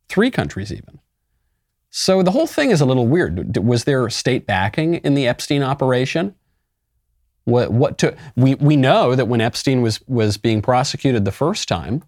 [0.09, 1.00] three countries even.
[1.91, 3.57] So the whole thing is a little weird.
[3.57, 6.33] Was there state backing in the Epstein operation?
[7.43, 11.67] What, what to, we, we know that when Epstein was, was being prosecuted the first
[11.67, 12.03] time,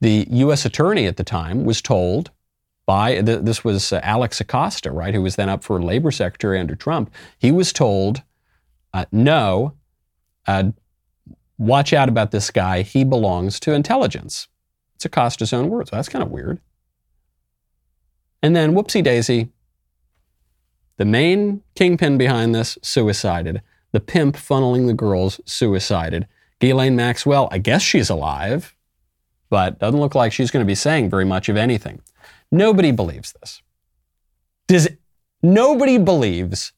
[0.00, 0.64] the U.S.
[0.64, 2.30] attorney at the time was told
[2.86, 6.76] by, this was uh, Alex Acosta, right, who was then up for labor secretary under
[6.76, 7.12] Trump.
[7.38, 8.22] He was told,
[8.94, 9.74] uh, no,
[10.46, 10.70] uh,
[11.58, 12.82] watch out about this guy.
[12.82, 14.46] He belongs to intelligence.
[14.94, 15.90] It's Acosta's own words.
[15.90, 16.60] That's kind of weird.
[18.42, 19.48] And then, whoopsie daisy,
[20.96, 23.62] the main kingpin behind this suicided.
[23.92, 26.26] The pimp funneling the girls suicided.
[26.60, 28.74] Ghislaine Maxwell, I guess she's alive,
[29.48, 32.02] but doesn't look like she's going to be saying very much of anything.
[32.50, 33.62] Nobody believes this.
[34.66, 34.88] Does
[35.42, 36.72] nobody believes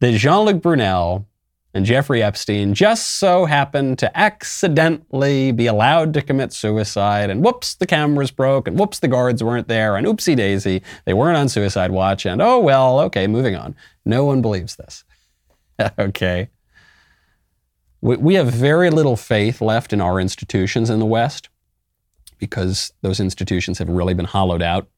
[0.00, 1.27] that Jean-Luc Brunel
[1.78, 7.76] and Jeffrey Epstein just so happened to accidentally be allowed to commit suicide, and whoops,
[7.76, 11.48] the cameras broke, and whoops, the guards weren't there, and oopsie daisy, they weren't on
[11.48, 13.76] suicide watch, and oh well, okay, moving on.
[14.04, 15.04] No one believes this.
[16.00, 16.50] okay.
[18.00, 21.48] We, we have very little faith left in our institutions in the West
[22.38, 24.88] because those institutions have really been hollowed out,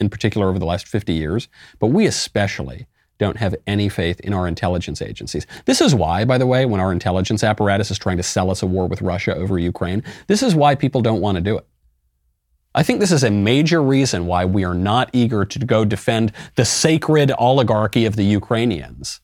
[0.00, 1.48] in particular over the last 50 years.
[1.78, 2.86] But we especially
[3.18, 5.46] don't have any faith in our intelligence agencies.
[5.64, 8.62] This is why, by the way, when our intelligence apparatus is trying to sell us
[8.62, 11.66] a war with Russia over Ukraine, this is why people don't want to do it.
[12.74, 16.32] I think this is a major reason why we are not eager to go defend
[16.56, 19.20] the sacred oligarchy of the Ukrainians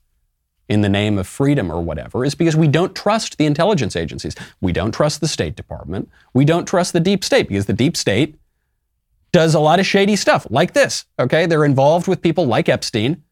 [0.68, 4.35] in the name of freedom or whatever is because we don't trust the intelligence agencies.
[4.62, 6.09] We don't trust the State Department.
[6.33, 8.37] We don't trust the deep state because the deep state
[9.33, 11.05] does a lot of shady stuff like this.
[11.18, 11.44] Okay.
[11.44, 13.22] They're involved with people like Epstein,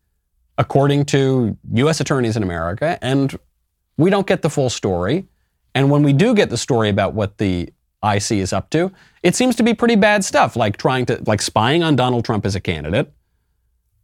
[0.61, 2.01] according to U.S.
[2.01, 3.37] attorneys in America, and
[3.97, 5.27] we don't get the full story.
[5.75, 7.73] And when we do get the story about what the
[8.05, 8.93] IC is up to,
[9.23, 12.45] it seems to be pretty bad stuff, like trying to, like spying on Donald Trump
[12.45, 13.11] as a candidate,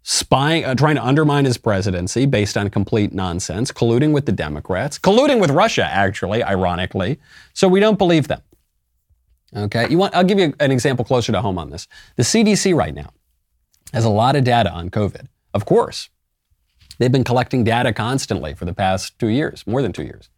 [0.02, 4.98] spying, uh, trying to undermine his presidency based on complete nonsense, colluding with the Democrats,
[4.98, 7.18] colluding with Russia, actually, ironically.
[7.52, 8.40] So we don't believe them.
[9.54, 10.14] Okay, you want?
[10.14, 11.86] I'll give you an example closer to home on this.
[12.16, 13.10] The CDC right now
[13.92, 15.26] has a lot of data on COVID.
[15.52, 16.08] Of course,
[16.98, 20.28] they've been collecting data constantly for the past two years, more than two years.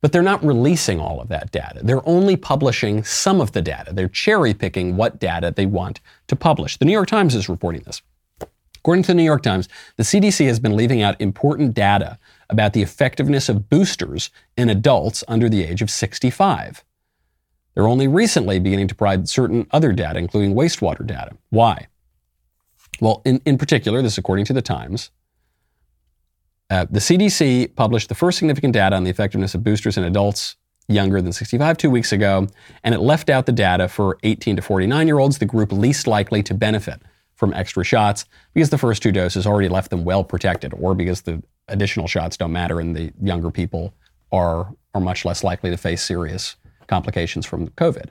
[0.00, 1.80] But they're not releasing all of that data.
[1.82, 3.92] They're only publishing some of the data.
[3.92, 6.76] They're cherry picking what data they want to publish.
[6.76, 8.02] The New York Times is reporting this.
[8.76, 12.72] According to the New York Times, the CDC has been leaving out important data about
[12.72, 16.84] the effectiveness of boosters in adults under the age of 65.
[17.74, 21.32] They're only recently beginning to provide certain other data, including wastewater data.
[21.50, 21.88] Why?
[23.00, 25.10] Well, in, in particular, this according to the Times,
[26.70, 30.56] uh, the CDC published the first significant data on the effectiveness of boosters in adults
[30.88, 32.46] younger than 65 two weeks ago,
[32.84, 36.06] and it left out the data for 18 to 49 year olds, the group least
[36.06, 37.00] likely to benefit
[37.34, 41.22] from extra shots because the first two doses already left them well protected, or because
[41.22, 43.94] the additional shots don't matter and the younger people
[44.32, 46.56] are, are much less likely to face serious
[46.86, 48.10] complications from COVID.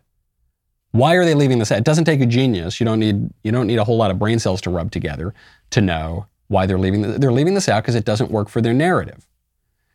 [0.91, 1.79] Why are they leaving this out?
[1.79, 2.79] It doesn't take a genius.
[2.79, 5.33] You don't need, you don't need a whole lot of brain cells to rub together
[5.71, 7.19] to know why they're leaving.
[7.19, 9.27] They're leaving this out because it doesn't work for their narrative.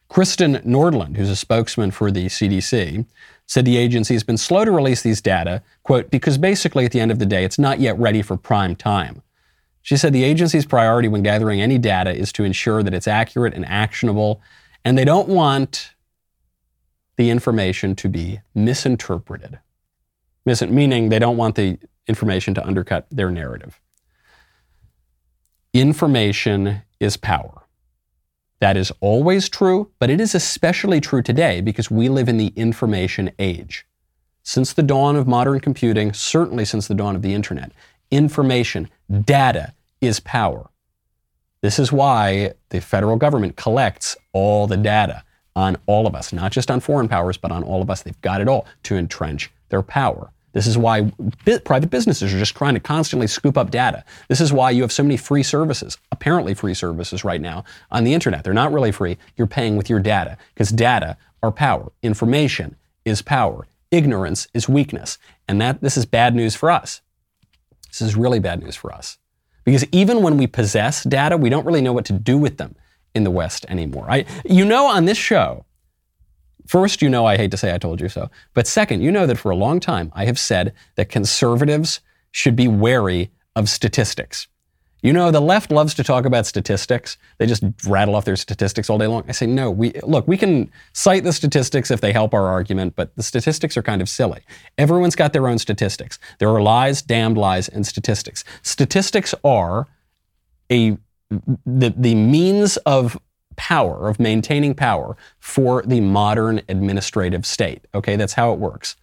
[0.08, 3.06] Kristen Nordlund, who's a spokesman for the CDC,
[3.46, 7.00] said the agency has been slow to release these data, quote, because basically at the
[7.00, 9.22] end of the day, it's not yet ready for prime time.
[9.82, 13.54] She said the agency's priority when gathering any data is to ensure that it's accurate
[13.54, 14.42] and actionable,
[14.84, 15.94] and they don't want
[17.16, 19.58] the information to be misinterpreted.
[20.44, 23.80] Mis- meaning they don't want the information to undercut their narrative.
[25.72, 27.62] Information is power.
[28.58, 32.52] That is always true, but it is especially true today because we live in the
[32.56, 33.86] information age.
[34.42, 37.70] Since the dawn of modern computing, certainly since the dawn of the internet,
[38.10, 38.90] information,
[39.24, 40.70] data is power.
[41.60, 45.22] This is why the federal government collects all the data
[45.54, 48.02] on all of us, not just on foreign powers, but on all of us.
[48.02, 50.32] They've got it all to entrench their power.
[50.52, 51.12] This is why
[51.44, 54.04] bi- private businesses are just trying to constantly scoop up data.
[54.28, 58.04] This is why you have so many free services, apparently free services right now on
[58.04, 58.44] the internet.
[58.44, 59.18] They're not really free.
[59.36, 61.92] You're paying with your data because data are power.
[62.02, 63.66] Information is power.
[63.90, 65.18] Ignorance is weakness.
[65.48, 67.00] And that this is bad news for us.
[67.88, 69.18] This is really bad news for us.
[69.64, 72.76] Because even when we possess data, we don't really know what to do with them
[73.14, 74.06] in the West anymore.
[74.08, 75.64] I, you know, on this show,
[76.70, 78.30] First, you know I hate to say I told you so.
[78.54, 81.98] But second, you know that for a long time I have said that conservatives
[82.30, 84.46] should be wary of statistics.
[85.02, 87.18] You know, the left loves to talk about statistics.
[87.38, 89.24] They just rattle off their statistics all day long.
[89.26, 92.94] I say, no, we, look, we can cite the statistics if they help our argument,
[92.94, 94.42] but the statistics are kind of silly.
[94.78, 96.20] Everyone's got their own statistics.
[96.38, 98.44] There are lies, damned lies, and statistics.
[98.62, 99.88] Statistics are
[100.70, 100.96] a,
[101.66, 103.18] the, the means of
[103.60, 107.86] power, of maintaining power for the modern administrative state.
[107.94, 108.96] Okay, that's how it works.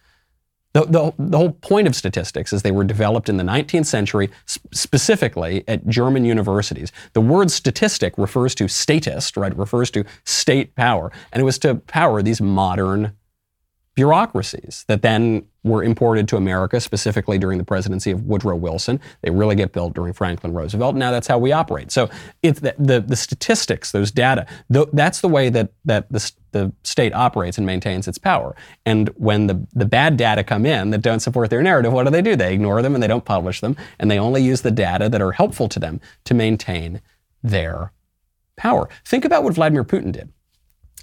[0.72, 4.30] The, the, the, whole point of statistics is they were developed in the 19th century,
[4.50, 6.90] sp- specifically at German universities.
[7.12, 9.52] The word statistic refers to statist, right?
[9.52, 11.12] It refers to state power.
[11.32, 13.12] And it was to power these modern
[13.94, 19.00] bureaucracies that then were imported to America, specifically during the presidency of Woodrow Wilson.
[19.22, 20.96] They really get built during Franklin Roosevelt.
[20.96, 21.90] Now that's how we operate.
[21.90, 22.08] So
[22.42, 27.14] the, the, the statistics, those data, th- that's the way that, that the, the state
[27.14, 28.56] operates and maintains its power.
[28.86, 32.10] And when the, the bad data come in that don't support their narrative, what do
[32.10, 32.36] they do?
[32.36, 35.20] They ignore them and they don't publish them, and they only use the data that
[35.20, 37.00] are helpful to them to maintain
[37.42, 37.92] their
[38.56, 38.88] power.
[39.04, 40.32] Think about what Vladimir Putin did.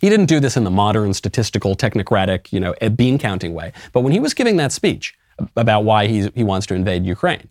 [0.05, 3.73] He didn't do this in the modern statistical, technocratic, you know, eh, bean counting way.
[3.91, 5.15] But when he was giving that speech
[5.57, 7.49] about why he, he wants to invade Ukraine,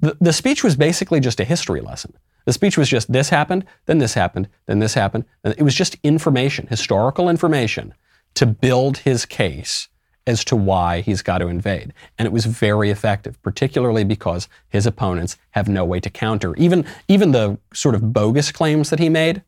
[0.00, 2.12] the, the speech was basically just a history lesson.
[2.44, 5.24] The speech was just this happened, then this happened, then this happened.
[5.42, 7.94] It was just information, historical information
[8.34, 9.88] to build his case
[10.26, 11.94] as to why he's got to invade.
[12.18, 16.54] And it was very effective, particularly because his opponents have no way to counter.
[16.56, 19.42] Even, even the sort of bogus claims that he made,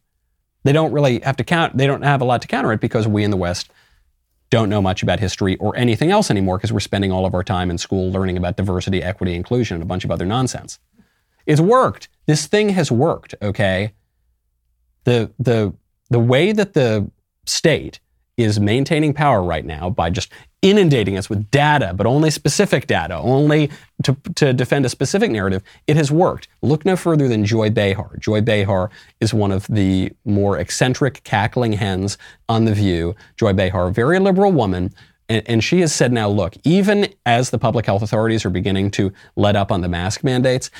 [0.65, 3.07] they don't really have to count, they don't have a lot to counter it because
[3.07, 3.71] we in the West
[4.51, 7.43] don't know much about history or anything else anymore because we're spending all of our
[7.43, 10.79] time in school learning about diversity, equity, inclusion, and a bunch of other nonsense.
[11.47, 12.09] It's worked.
[12.27, 13.93] This thing has worked, okay?
[15.05, 15.75] The, the,
[16.09, 17.11] the way that the
[17.47, 18.01] state
[18.37, 20.30] is maintaining power right now by just
[20.62, 23.70] inundating us with data, but only specific data, only
[24.03, 26.49] to, to defend a specific narrative, it has worked.
[26.62, 28.16] Look no further than Joy Behar.
[28.18, 32.18] Joy Behar is one of the more eccentric, cackling hens
[32.49, 33.14] on The View.
[33.37, 34.95] Joy Behar, very liberal woman.
[35.28, 39.11] And, she has said now, look, even as the public health authorities are beginning to
[39.37, 40.70] let up on the mask mandates,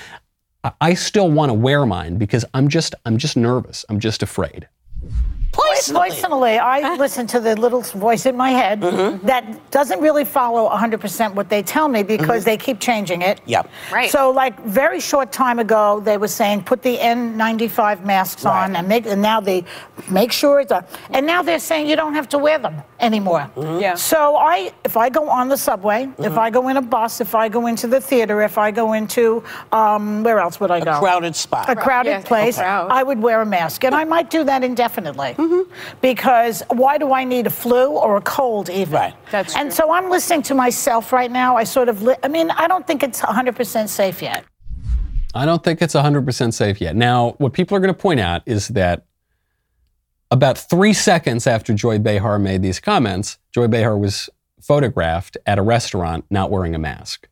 [0.83, 3.87] I still want to wear mine because I'm just, I'm just nervous.
[3.89, 4.69] I'm just afraid.
[5.57, 9.27] Personally, Personally I listen to the little voice in my head Mm-hmm.
[9.27, 12.45] that doesn't really follow 100% what they tell me because Mm-hmm.
[12.45, 13.41] they keep changing it.
[13.47, 13.71] Yep.
[13.93, 14.11] Right.
[14.11, 18.89] So, like, very short time ago, they were saying put the N95 masks on and
[18.89, 19.65] make, and now they
[20.11, 23.51] make sure it's a, and now they're saying you don't have to wear them anymore.
[23.57, 23.81] Mm-hmm.
[23.81, 23.95] Yeah.
[23.95, 27.35] So, I, if I go on the subway, if I go in a bus, if
[27.35, 29.43] I go into the theater, if I go into,
[29.73, 30.97] um, where else would I go?
[30.97, 31.69] A crowded spot.
[31.69, 32.91] a crowded Yeah, place, a crowd.
[32.91, 33.85] I would wear a mask.
[33.85, 35.35] And I might do that indefinitely.
[35.45, 35.97] Mm-hmm.
[36.01, 38.95] Because why do I need a flu or a cold even?
[38.95, 39.15] Right.
[39.31, 39.77] That's and true.
[39.77, 41.57] so I'm listening to myself right now.
[41.57, 44.45] I sort of, li- I mean, I don't think it's 100% safe yet.
[45.35, 46.95] I don't think it's 100% safe yet.
[46.95, 49.05] Now, what people are going to point out is that
[50.31, 54.31] about three seconds after Joy Behar made these comments, Joy Behar was
[54.61, 57.29] photographed at a restaurant not wearing a mask.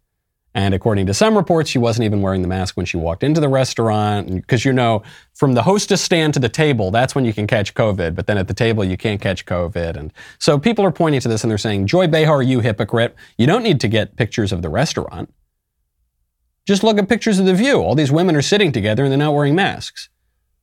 [0.55, 3.41] And according to some reports, she wasn't even wearing the mask when she walked into
[3.41, 4.31] the restaurant.
[4.31, 5.03] Because you know,
[5.35, 8.15] from the hostess stand to the table, that's when you can catch COVID.
[8.15, 9.97] But then at the table, you can't catch COVID.
[9.97, 13.15] And so people are pointing to this and they're saying, Joy Behar, you hypocrite.
[13.39, 15.33] You don't need to get pictures of the restaurant.
[16.67, 17.79] Just look at pictures of the view.
[17.79, 20.11] All these women are sitting together and they're not wearing masks.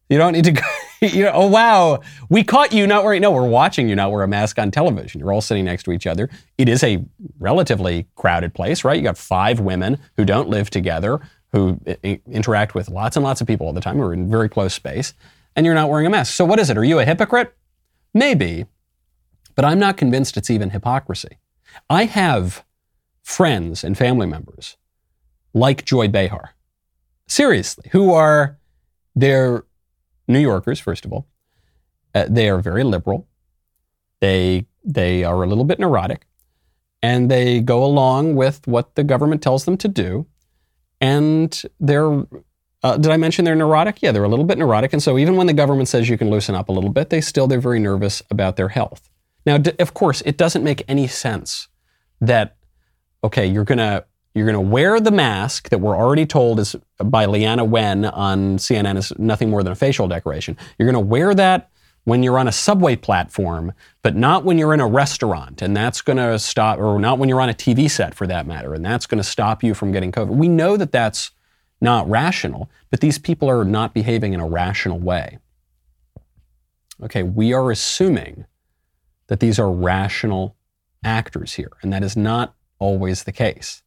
[0.10, 0.62] You don't need to go,
[1.02, 4.24] you know, oh wow, we caught you not wearing, no, we're watching you not wear
[4.24, 5.20] a mask on television.
[5.20, 6.30] You're all sitting next to each other.
[6.58, 7.04] It is a
[7.40, 8.98] relatively crowded place, right?
[8.98, 11.20] You got five women who don't live together,
[11.52, 14.30] who i- interact with lots and lots of people all the time, who are in
[14.30, 15.14] very close space,
[15.56, 16.34] and you're not wearing a mask.
[16.34, 16.78] So what is it?
[16.78, 17.56] Are you a hypocrite?
[18.14, 18.66] Maybe,
[19.56, 21.38] but I'm not convinced it's even hypocrisy.
[21.90, 22.64] I have
[23.24, 24.76] friends and family members
[25.54, 26.56] like Joy Behar,
[27.28, 28.58] seriously, who are,
[29.16, 29.66] they're
[30.30, 31.28] New Yorkers, first of all.
[32.16, 33.28] Uh, they are very liberal.
[34.22, 36.26] They, they are a little bit neurotic,
[37.02, 40.26] and they go along with what the government tells them to do.
[41.02, 42.26] And they're,
[42.84, 44.02] uh, did I mention they're neurotic?
[44.02, 44.94] Yeah, they're a little bit neurotic.
[44.94, 47.22] And so even when the government says you can loosen up a little bit, they
[47.22, 49.10] still, they're very nervous about their health.
[49.46, 51.70] Now, d- of course, it doesn't make any sense
[52.20, 52.58] that,
[53.24, 57.26] okay, you're to, you're going to wear the mask that we're already told is by
[57.26, 60.56] Leana Wen on CNN is nothing more than a facial decoration.
[60.78, 61.70] You're going to wear that
[62.04, 65.62] when you're on a subway platform, but not when you're in a restaurant.
[65.62, 68.48] And that's going to stop, or not when you're on a TV set for that
[68.48, 68.74] matter.
[68.74, 70.30] And that's going to stop you from getting COVID.
[70.30, 71.32] We know that that's
[71.82, 75.40] not rational, but these people are not behaving in a rational way.
[77.02, 78.46] Okay, we are assuming
[79.28, 80.56] that these are rational
[81.04, 83.84] actors here, and that is not always the case.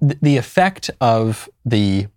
[0.00, 2.08] The effect of the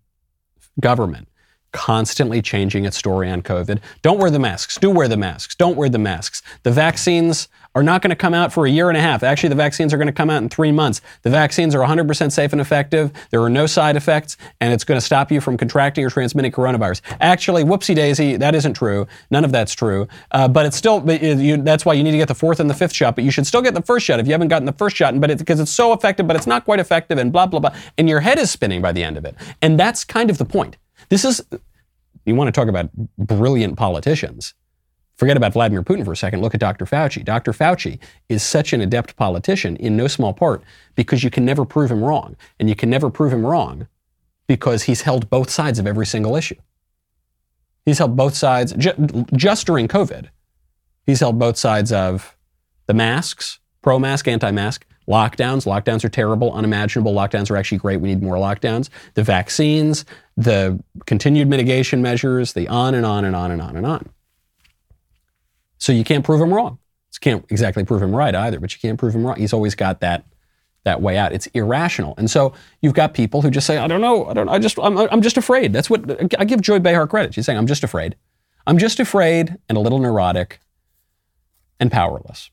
[0.79, 1.27] government
[1.73, 3.79] constantly changing its story on COVID.
[4.01, 4.77] Don't wear the masks.
[4.77, 5.55] Do wear the masks.
[5.55, 6.41] Don't wear the masks.
[6.61, 9.23] The vaccines are not going to come out for a year and a half.
[9.23, 11.01] Actually, the vaccines are going to come out in three months.
[11.23, 13.11] The vaccines are 100% safe and effective.
[13.31, 16.51] There are no side effects, and it's going to stop you from contracting or transmitting
[16.51, 17.01] coronavirus.
[17.19, 19.07] Actually, whoopsie daisy, that isn't true.
[19.31, 20.07] None of that's true.
[20.31, 22.69] Uh, but it's still, but you- that's why you need to get the fourth and
[22.69, 23.15] the fifth shot.
[23.15, 25.19] But you should still get the first shot if you haven't gotten the first shot,
[25.19, 27.75] but it's because it's so effective, but it's not quite effective, and blah, blah, blah.
[27.97, 29.35] And your head is spinning by the end of it.
[29.61, 30.77] And that's kind of the point.
[31.09, 31.41] This is,
[32.25, 34.53] you want to talk about brilliant politicians.
[35.15, 36.41] Forget about Vladimir Putin for a second.
[36.41, 36.85] Look at Dr.
[36.85, 37.23] Fauci.
[37.23, 37.51] Dr.
[37.51, 37.99] Fauci
[38.29, 40.63] is such an adept politician in no small part
[40.95, 42.35] because you can never prove him wrong.
[42.59, 43.87] And you can never prove him wrong
[44.47, 46.55] because he's held both sides of every single issue.
[47.85, 50.29] He's held both sides, ju- just during COVID,
[51.05, 52.35] he's held both sides of
[52.87, 55.65] the masks, pro mask, anti mask, lockdowns.
[55.65, 57.13] Lockdowns are terrible, unimaginable.
[57.13, 57.97] Lockdowns are actually great.
[57.99, 58.89] We need more lockdowns.
[59.15, 60.05] The vaccines,
[60.37, 64.09] the continued mitigation measures, the on and on and on and on and on.
[65.83, 66.79] So you can't prove him wrong.
[67.11, 69.35] You can't exactly prove him right either, but you can't prove him wrong.
[69.35, 70.23] He's always got that
[70.85, 71.33] that way out.
[71.33, 72.13] It's irrational.
[72.17, 74.79] And so you've got people who just say, I don't know, I don't I just
[74.81, 75.73] I'm, I'm just afraid.
[75.73, 77.33] That's what I give Joy Behar credit.
[77.33, 78.15] She's saying, I'm just afraid.
[78.65, 80.61] I'm just afraid and a little neurotic
[81.81, 82.49] and powerless.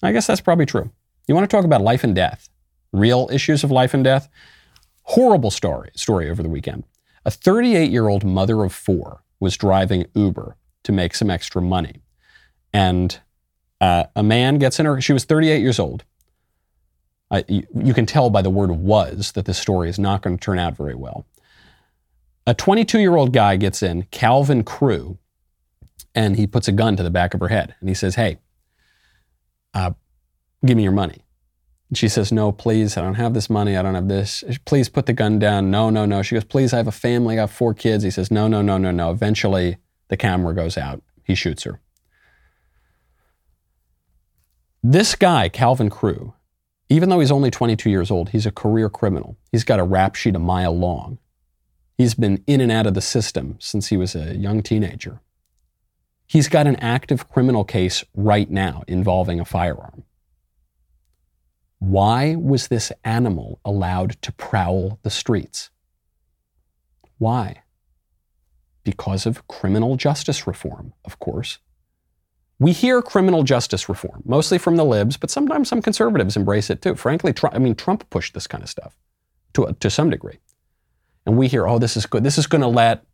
[0.00, 0.92] I guess that's probably true.
[1.26, 2.48] You want to talk about life and death,
[2.92, 4.28] real issues of life and death?
[5.02, 6.84] Horrible story story over the weekend.
[7.24, 12.00] A 38 year old mother of four was driving Uber to make some extra money.
[12.72, 13.18] And
[13.80, 16.04] uh, a man gets in her, she was 38 years old.
[17.30, 20.38] I, you, you can tell by the word was that this story is not going
[20.38, 21.26] to turn out very well.
[22.46, 25.18] A 22 year old guy gets in, Calvin Crew,
[26.14, 27.74] and he puts a gun to the back of her head.
[27.80, 28.38] And he says, Hey,
[29.74, 29.92] uh,
[30.64, 31.24] give me your money.
[31.88, 33.76] And she says, No, please, I don't have this money.
[33.76, 34.44] I don't have this.
[34.64, 35.70] Please put the gun down.
[35.70, 36.22] No, no, no.
[36.22, 37.34] She goes, Please, I have a family.
[37.34, 38.04] I got four kids.
[38.04, 39.10] He says, No, no, no, no, no.
[39.10, 41.02] Eventually, the camera goes out.
[41.24, 41.80] He shoots her.
[44.84, 46.34] This guy, Calvin Crew,
[46.88, 49.36] even though he's only 22 years old, he's a career criminal.
[49.52, 51.18] He's got a rap sheet a mile long.
[51.96, 55.20] He's been in and out of the system since he was a young teenager.
[56.26, 60.02] He's got an active criminal case right now involving a firearm.
[61.78, 65.70] Why was this animal allowed to prowl the streets?
[67.18, 67.62] Why?
[68.82, 71.58] Because of criminal justice reform, of course.
[72.62, 76.80] We hear criminal justice reform, mostly from the libs, but sometimes some conservatives embrace it
[76.80, 76.94] too.
[76.94, 78.96] Frankly, Trump, I mean, Trump pushed this kind of stuff
[79.54, 80.38] to, to some degree.
[81.26, 82.22] And we hear, oh, this is good.
[82.22, 83.04] This is going to let,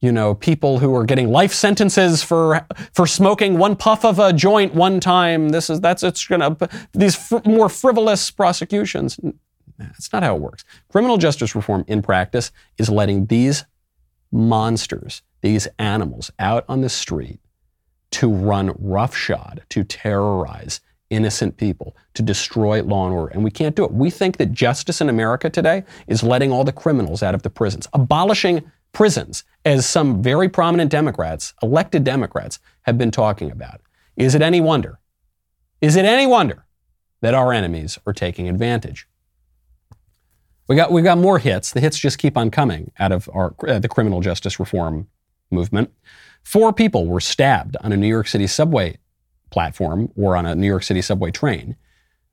[0.00, 4.32] you know, people who are getting life sentences for for smoking one puff of a
[4.32, 5.50] joint one time.
[5.50, 9.20] This is that's it's going to these fr- more frivolous prosecutions.
[9.76, 10.64] That's not how it works.
[10.88, 13.66] Criminal justice reform in practice is letting these
[14.30, 17.41] monsters, these animals out on the street
[18.12, 23.32] to run roughshod, to terrorize innocent people, to destroy law and order.
[23.32, 23.92] And we can't do it.
[23.92, 27.50] We think that justice in America today is letting all the criminals out of the
[27.50, 33.80] prisons, abolishing prisons, as some very prominent Democrats, elected Democrats, have been talking about.
[34.16, 34.98] Is it any wonder?
[35.80, 36.64] Is it any wonder
[37.20, 39.08] that our enemies are taking advantage?
[40.68, 41.72] We got we got more hits.
[41.72, 45.08] The hits just keep on coming out of our uh, the criminal justice reform
[45.50, 45.92] movement.
[46.42, 48.98] Four people were stabbed on a New York City subway
[49.50, 51.76] platform or on a New York City subway train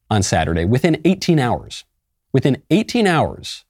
[0.10, 1.86] on Saturday within 18 hours.
[2.32, 3.66] Within 18 hours,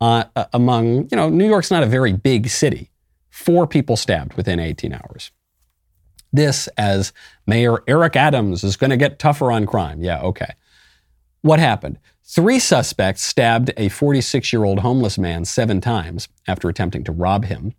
[0.00, 2.90] uh, uh, among, you know, New York's not a very big city.
[3.30, 5.30] Four people stabbed within 18 hours.
[6.32, 7.12] This, as
[7.46, 10.02] Mayor Eric Adams is going to get tougher on crime.
[10.02, 10.54] Yeah, okay.
[11.42, 11.98] What happened?
[12.24, 17.44] Three suspects stabbed a 46 year old homeless man seven times after attempting to rob
[17.44, 17.74] him.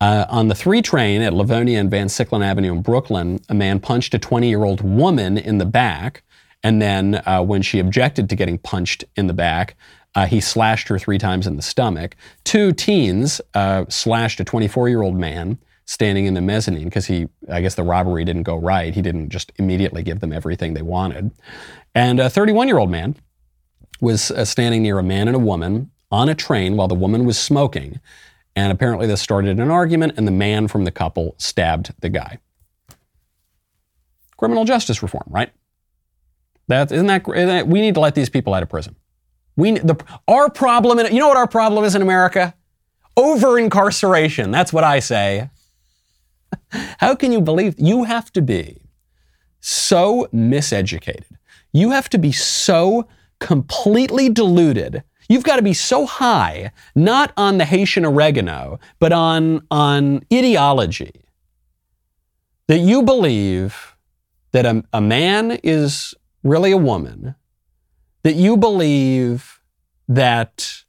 [0.00, 3.80] Uh, on the 3 train at Livonia and Van Siclen Avenue in Brooklyn, a man
[3.80, 6.22] punched a 20 year old woman in the back.
[6.62, 9.76] And then, uh, when she objected to getting punched in the back,
[10.14, 12.16] uh, he slashed her three times in the stomach.
[12.44, 17.28] Two teens uh, slashed a 24 year old man standing in the mezzanine because he,
[17.50, 18.94] I guess the robbery didn't go right.
[18.94, 21.30] He didn't just immediately give them everything they wanted.
[21.94, 23.16] And a 31 year old man
[24.00, 27.24] was uh, standing near a man and a woman on a train while the woman
[27.24, 28.00] was smoking.
[28.56, 32.38] And apparently, this started an argument, and the man from the couple stabbed the guy.
[34.36, 35.50] Criminal justice reform, right?
[36.68, 37.66] That isn't that.
[37.66, 38.96] We need to let these people out of prison.
[39.56, 39.96] We the
[40.28, 40.98] our problem.
[40.98, 42.54] In, you know what our problem is in America?
[43.16, 44.50] Over incarceration.
[44.50, 45.50] That's what I say.
[46.98, 48.82] How can you believe you have to be
[49.60, 51.36] so miseducated?
[51.72, 53.08] You have to be so
[53.40, 55.02] completely deluded.
[55.28, 61.12] You've got to be so high, not on the Haitian oregano, but on, on ideology,
[62.66, 63.96] that you believe
[64.52, 67.34] that a, a man is really a woman,
[68.22, 69.60] that you believe
[70.08, 70.84] that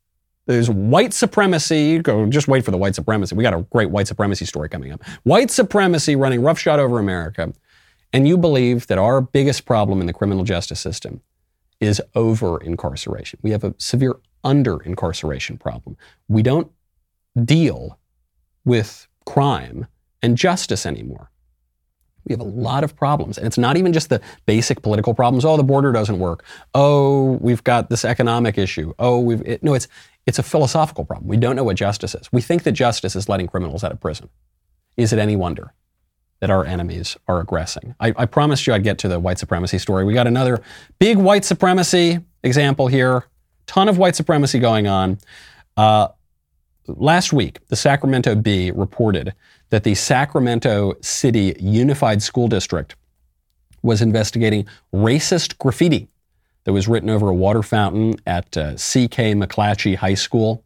[0.45, 1.99] there's white supremacy.
[1.99, 3.35] Go, just wait for the white supremacy.
[3.35, 5.03] We got a great white supremacy story coming up.
[5.23, 7.51] White supremacy running roughshod over America.
[8.13, 11.21] And you believe that our biggest problem in the criminal justice system
[11.79, 13.39] is over incarceration.
[13.41, 14.15] We have a severe
[14.45, 15.97] under incarceration problem.
[16.29, 16.71] We don't
[17.43, 17.99] deal
[18.63, 19.87] with crime
[20.21, 21.29] and justice anymore.
[22.25, 23.37] We have a lot of problems.
[23.37, 25.45] And it's not even just the basic political problems.
[25.45, 26.43] Oh, the border doesn't work.
[26.73, 28.93] Oh, we've got this economic issue.
[28.97, 29.87] Oh, we've, it, no, it's,
[30.25, 31.27] it's a philosophical problem.
[31.27, 32.31] We don't know what justice is.
[32.31, 34.29] We think that justice is letting criminals out of prison.
[34.97, 35.73] Is it any wonder
[36.39, 37.93] that our enemies are aggressing?
[37.99, 40.03] I, I promised you I'd get to the white supremacy story.
[40.03, 40.63] We got another
[40.97, 43.25] big white supremacy example here.
[43.67, 45.17] Ton of white supremacy going on.
[45.77, 46.09] Uh,
[46.87, 49.33] last week, the Sacramento Bee reported
[49.69, 52.95] that the Sacramento City Unified School District
[53.81, 56.07] was investigating racist graffiti
[56.65, 59.33] that was written over a water fountain at uh, C.K.
[59.33, 60.63] McClatchy High School.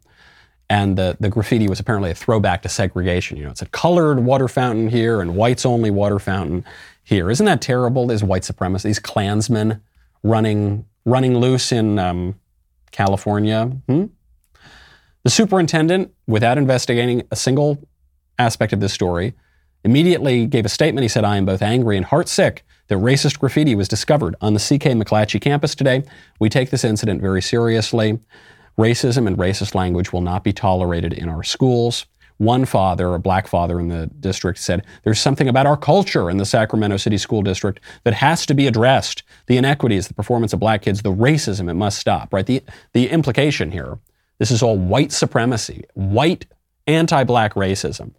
[0.68, 3.36] And the, the graffiti was apparently a throwback to segregation.
[3.36, 6.64] You know, it's a colored water fountain here and whites only water fountain
[7.02, 7.30] here.
[7.30, 8.06] Isn't that terrible?
[8.06, 9.82] These white supremacists, these Klansmen
[10.22, 12.39] running, running loose in um,
[12.90, 13.66] California.
[13.88, 14.06] Hmm?
[15.24, 17.78] The superintendent, without investigating a single
[18.38, 19.34] aspect of this story,
[19.84, 21.02] immediately gave a statement.
[21.02, 24.60] He said, I am both angry and heartsick that racist graffiti was discovered on the
[24.60, 26.02] CK McClatchy campus today.
[26.40, 28.18] We take this incident very seriously.
[28.78, 32.06] Racism and racist language will not be tolerated in our schools.
[32.40, 36.38] One father, a black father in the district, said, There's something about our culture in
[36.38, 39.24] the Sacramento City School District that has to be addressed.
[39.46, 42.46] The inequities, the performance of black kids, the racism, it must stop, right?
[42.46, 42.62] The,
[42.94, 43.98] the implication here
[44.38, 46.46] this is all white supremacy, white
[46.86, 48.12] anti black racism.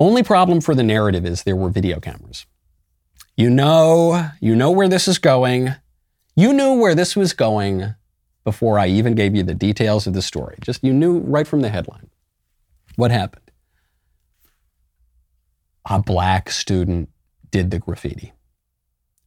[0.00, 2.46] Only problem for the narrative is there were video cameras.
[3.36, 5.74] You know, you know where this is going.
[6.36, 7.94] You knew where this was going
[8.44, 10.56] before I even gave you the details of the story.
[10.62, 12.09] Just you knew right from the headline.
[13.00, 13.50] What happened?
[15.88, 17.08] A black student
[17.50, 18.34] did the graffiti.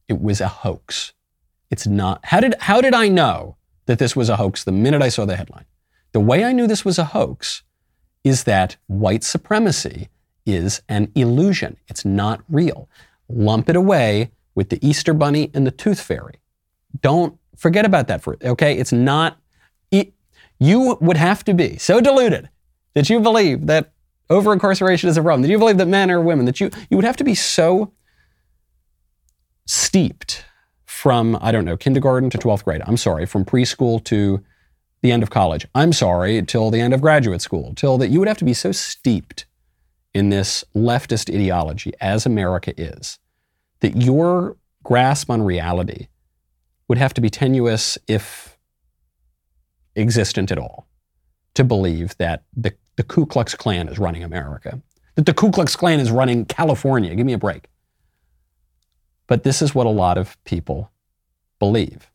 [0.06, 1.12] It was a hoax.
[1.72, 2.20] It's not.
[2.22, 3.56] How did how did I know
[3.86, 5.64] that this was a hoax the minute I saw the headline?
[6.12, 7.64] The way I knew this was a hoax
[8.22, 10.08] is that white supremacy
[10.46, 11.76] is an illusion.
[11.88, 12.88] It's not real
[13.28, 16.38] lump it away with the Easter Bunny and the Tooth Fairy.
[17.00, 18.78] Don't forget about that for okay.
[18.78, 19.36] It's not.
[19.90, 20.12] It,
[20.60, 22.50] you would have to be so deluded
[22.94, 23.92] that you believe that
[24.30, 25.42] over incarceration is a problem.
[25.42, 26.46] That you believe that men are women.
[26.46, 27.92] That you you would have to be so
[29.66, 30.44] steeped
[30.84, 32.82] from I don't know kindergarten to twelfth grade.
[32.86, 34.42] I'm sorry, from preschool to
[35.02, 35.66] the end of college.
[35.74, 37.74] I'm sorry, till the end of graduate school.
[37.76, 39.44] Till that you would have to be so steeped
[40.14, 43.18] in this leftist ideology, as America is,
[43.80, 46.06] that your grasp on reality
[46.88, 48.56] would have to be tenuous, if
[49.96, 50.86] existent at all,
[51.54, 54.80] to believe that the, the Ku Klux Klan is running America,
[55.14, 57.14] that the Ku Klux Klan is running California.
[57.14, 57.68] Give me a break.
[59.26, 60.90] But this is what a lot of people
[61.58, 62.10] believe.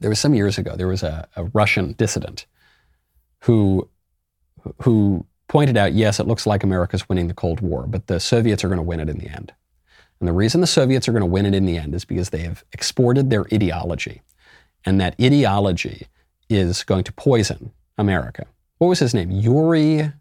[0.00, 2.46] there was some years ago, there was a, a Russian dissident
[3.40, 3.88] who,
[4.82, 8.64] who pointed out, yes, it looks like America's winning the Cold War, but the Soviets
[8.64, 9.52] are going to win it in the end.
[10.20, 12.30] And the reason the Soviets are going to win it in the end is because
[12.30, 14.22] they have exported their ideology.
[14.84, 16.06] And that ideology
[16.48, 18.46] is going to poison America.
[18.78, 19.30] What was his name?
[19.30, 20.12] Yuri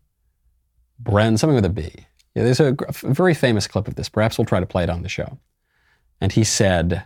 [1.02, 1.92] Bren, something with a B.
[2.36, 4.10] Yeah, there's a, a very famous clip of this.
[4.10, 5.38] Perhaps we'll try to play it on the show.
[6.22, 7.06] And he said,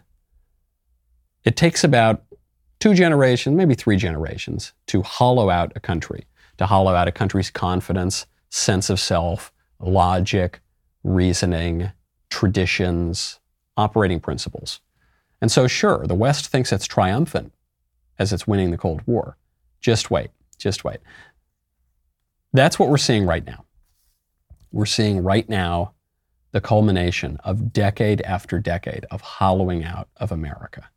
[1.44, 2.24] it takes about
[2.80, 6.26] two generations, maybe three generations, to hollow out a country,
[6.58, 10.60] to hollow out a country's confidence, sense of self, logic,
[11.04, 11.92] reasoning,
[12.30, 13.40] traditions,
[13.76, 14.82] operating principles.
[15.42, 17.54] And so, sure, the West thinks it's triumphant
[18.20, 19.38] as it's winning the Cold War.
[19.82, 20.98] Just wait, just wait.
[22.54, 23.66] That's what we're seeing right now.
[24.72, 25.94] We're seeing right now
[26.52, 30.90] the culmination of decade after decade of hollowing out of America.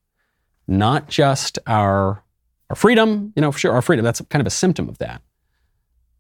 [0.67, 2.23] Not just our,
[2.69, 5.23] our freedom, you know, sure, our freedom, that's kind of a symptom of that,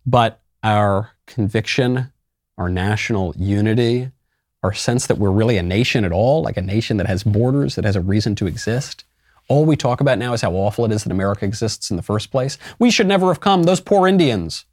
[0.04, 2.12] but our conviction,
[2.58, 4.10] our national unity,
[4.62, 7.76] our sense that we're really a nation at all, like a nation that has borders,
[7.76, 9.04] that has a reason to exist.
[9.48, 12.02] All we talk about now is how awful it is that America exists in the
[12.02, 12.58] first place.
[12.78, 13.62] We should never have come.
[13.62, 14.64] Those poor Indians,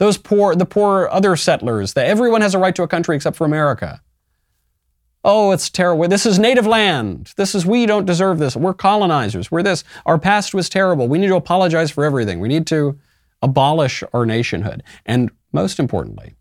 [0.00, 3.36] those poor, the poor other settlers, that everyone has a right to a country except
[3.36, 4.00] for America.
[5.22, 6.08] Oh, it's terrible.
[6.08, 7.34] This is native land.
[7.36, 8.56] This is, we don't deserve this.
[8.56, 9.50] We're colonizers.
[9.50, 9.84] We're this.
[10.06, 11.06] Our past was terrible.
[11.06, 12.40] We need to apologize for everything.
[12.40, 12.98] We need to
[13.42, 14.82] abolish our nationhood.
[15.04, 16.34] And most importantly,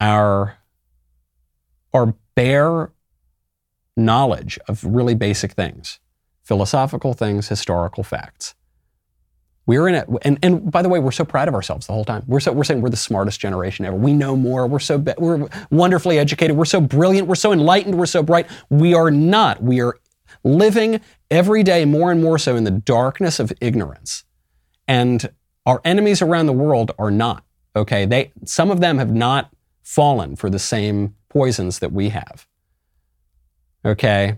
[0.00, 0.58] our
[1.92, 2.92] our bare
[3.96, 5.98] knowledge of really basic things,
[6.44, 8.54] philosophical things, historical facts.
[9.66, 12.04] We're in it, and, and by the way, we're so proud of ourselves the whole
[12.04, 12.24] time.
[12.26, 13.96] We're so we're saying we're the smartest generation ever.
[13.96, 14.66] We know more.
[14.66, 16.56] We're so be, we're wonderfully educated.
[16.56, 17.28] We're so brilliant.
[17.28, 17.96] We're so enlightened.
[17.96, 18.48] We're so bright.
[18.70, 19.62] We are not.
[19.62, 19.98] We are
[20.42, 21.00] living
[21.30, 24.24] every day more and more so in the darkness of ignorance,
[24.88, 25.30] and
[25.64, 27.44] our enemies around the world are not.
[27.76, 29.52] Okay, they some of them have not
[29.82, 32.46] fallen for the same poisons that we have.
[33.84, 34.36] Okay?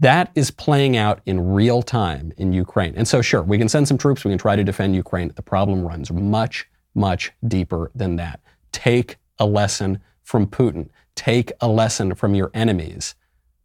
[0.00, 2.92] That is playing out in real time in Ukraine.
[2.96, 5.32] And so, sure, we can send some troops, we can try to defend Ukraine.
[5.34, 8.40] The problem runs much, much deeper than that.
[8.72, 13.14] Take a lesson from Putin, take a lesson from your enemies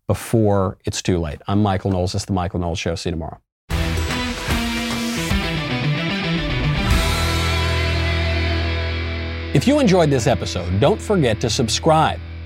[0.08, 1.42] before it's too late.
[1.48, 2.14] I'm Michael Knowles.
[2.14, 2.96] This is The Michael Knowles Show.
[2.96, 3.40] See you tomorrow.
[9.54, 12.22] If you enjoyed this episode, don't forget to subscribe.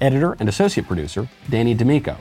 [0.00, 2.16] Editor and associate producer, Danny D'Amico.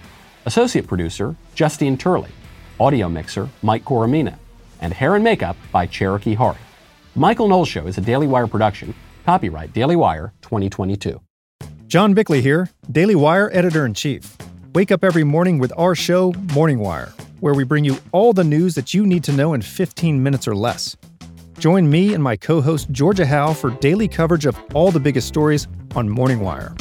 [0.45, 2.31] Associate producer, Justine Turley.
[2.79, 4.37] Audio mixer, Mike Coromina.
[4.81, 6.57] And hair and makeup by Cherokee Hart.
[7.15, 8.93] Michael Knowles Show is a Daily Wire production.
[9.25, 11.19] Copyright Daily Wire 2022.
[11.87, 14.35] John Bickley here, Daily Wire editor in chief.
[14.73, 18.43] Wake up every morning with our show, Morning Wire, where we bring you all the
[18.43, 20.97] news that you need to know in 15 minutes or less.
[21.57, 25.27] Join me and my co host Georgia Howe for daily coverage of all the biggest
[25.27, 26.75] stories on Morning Wire.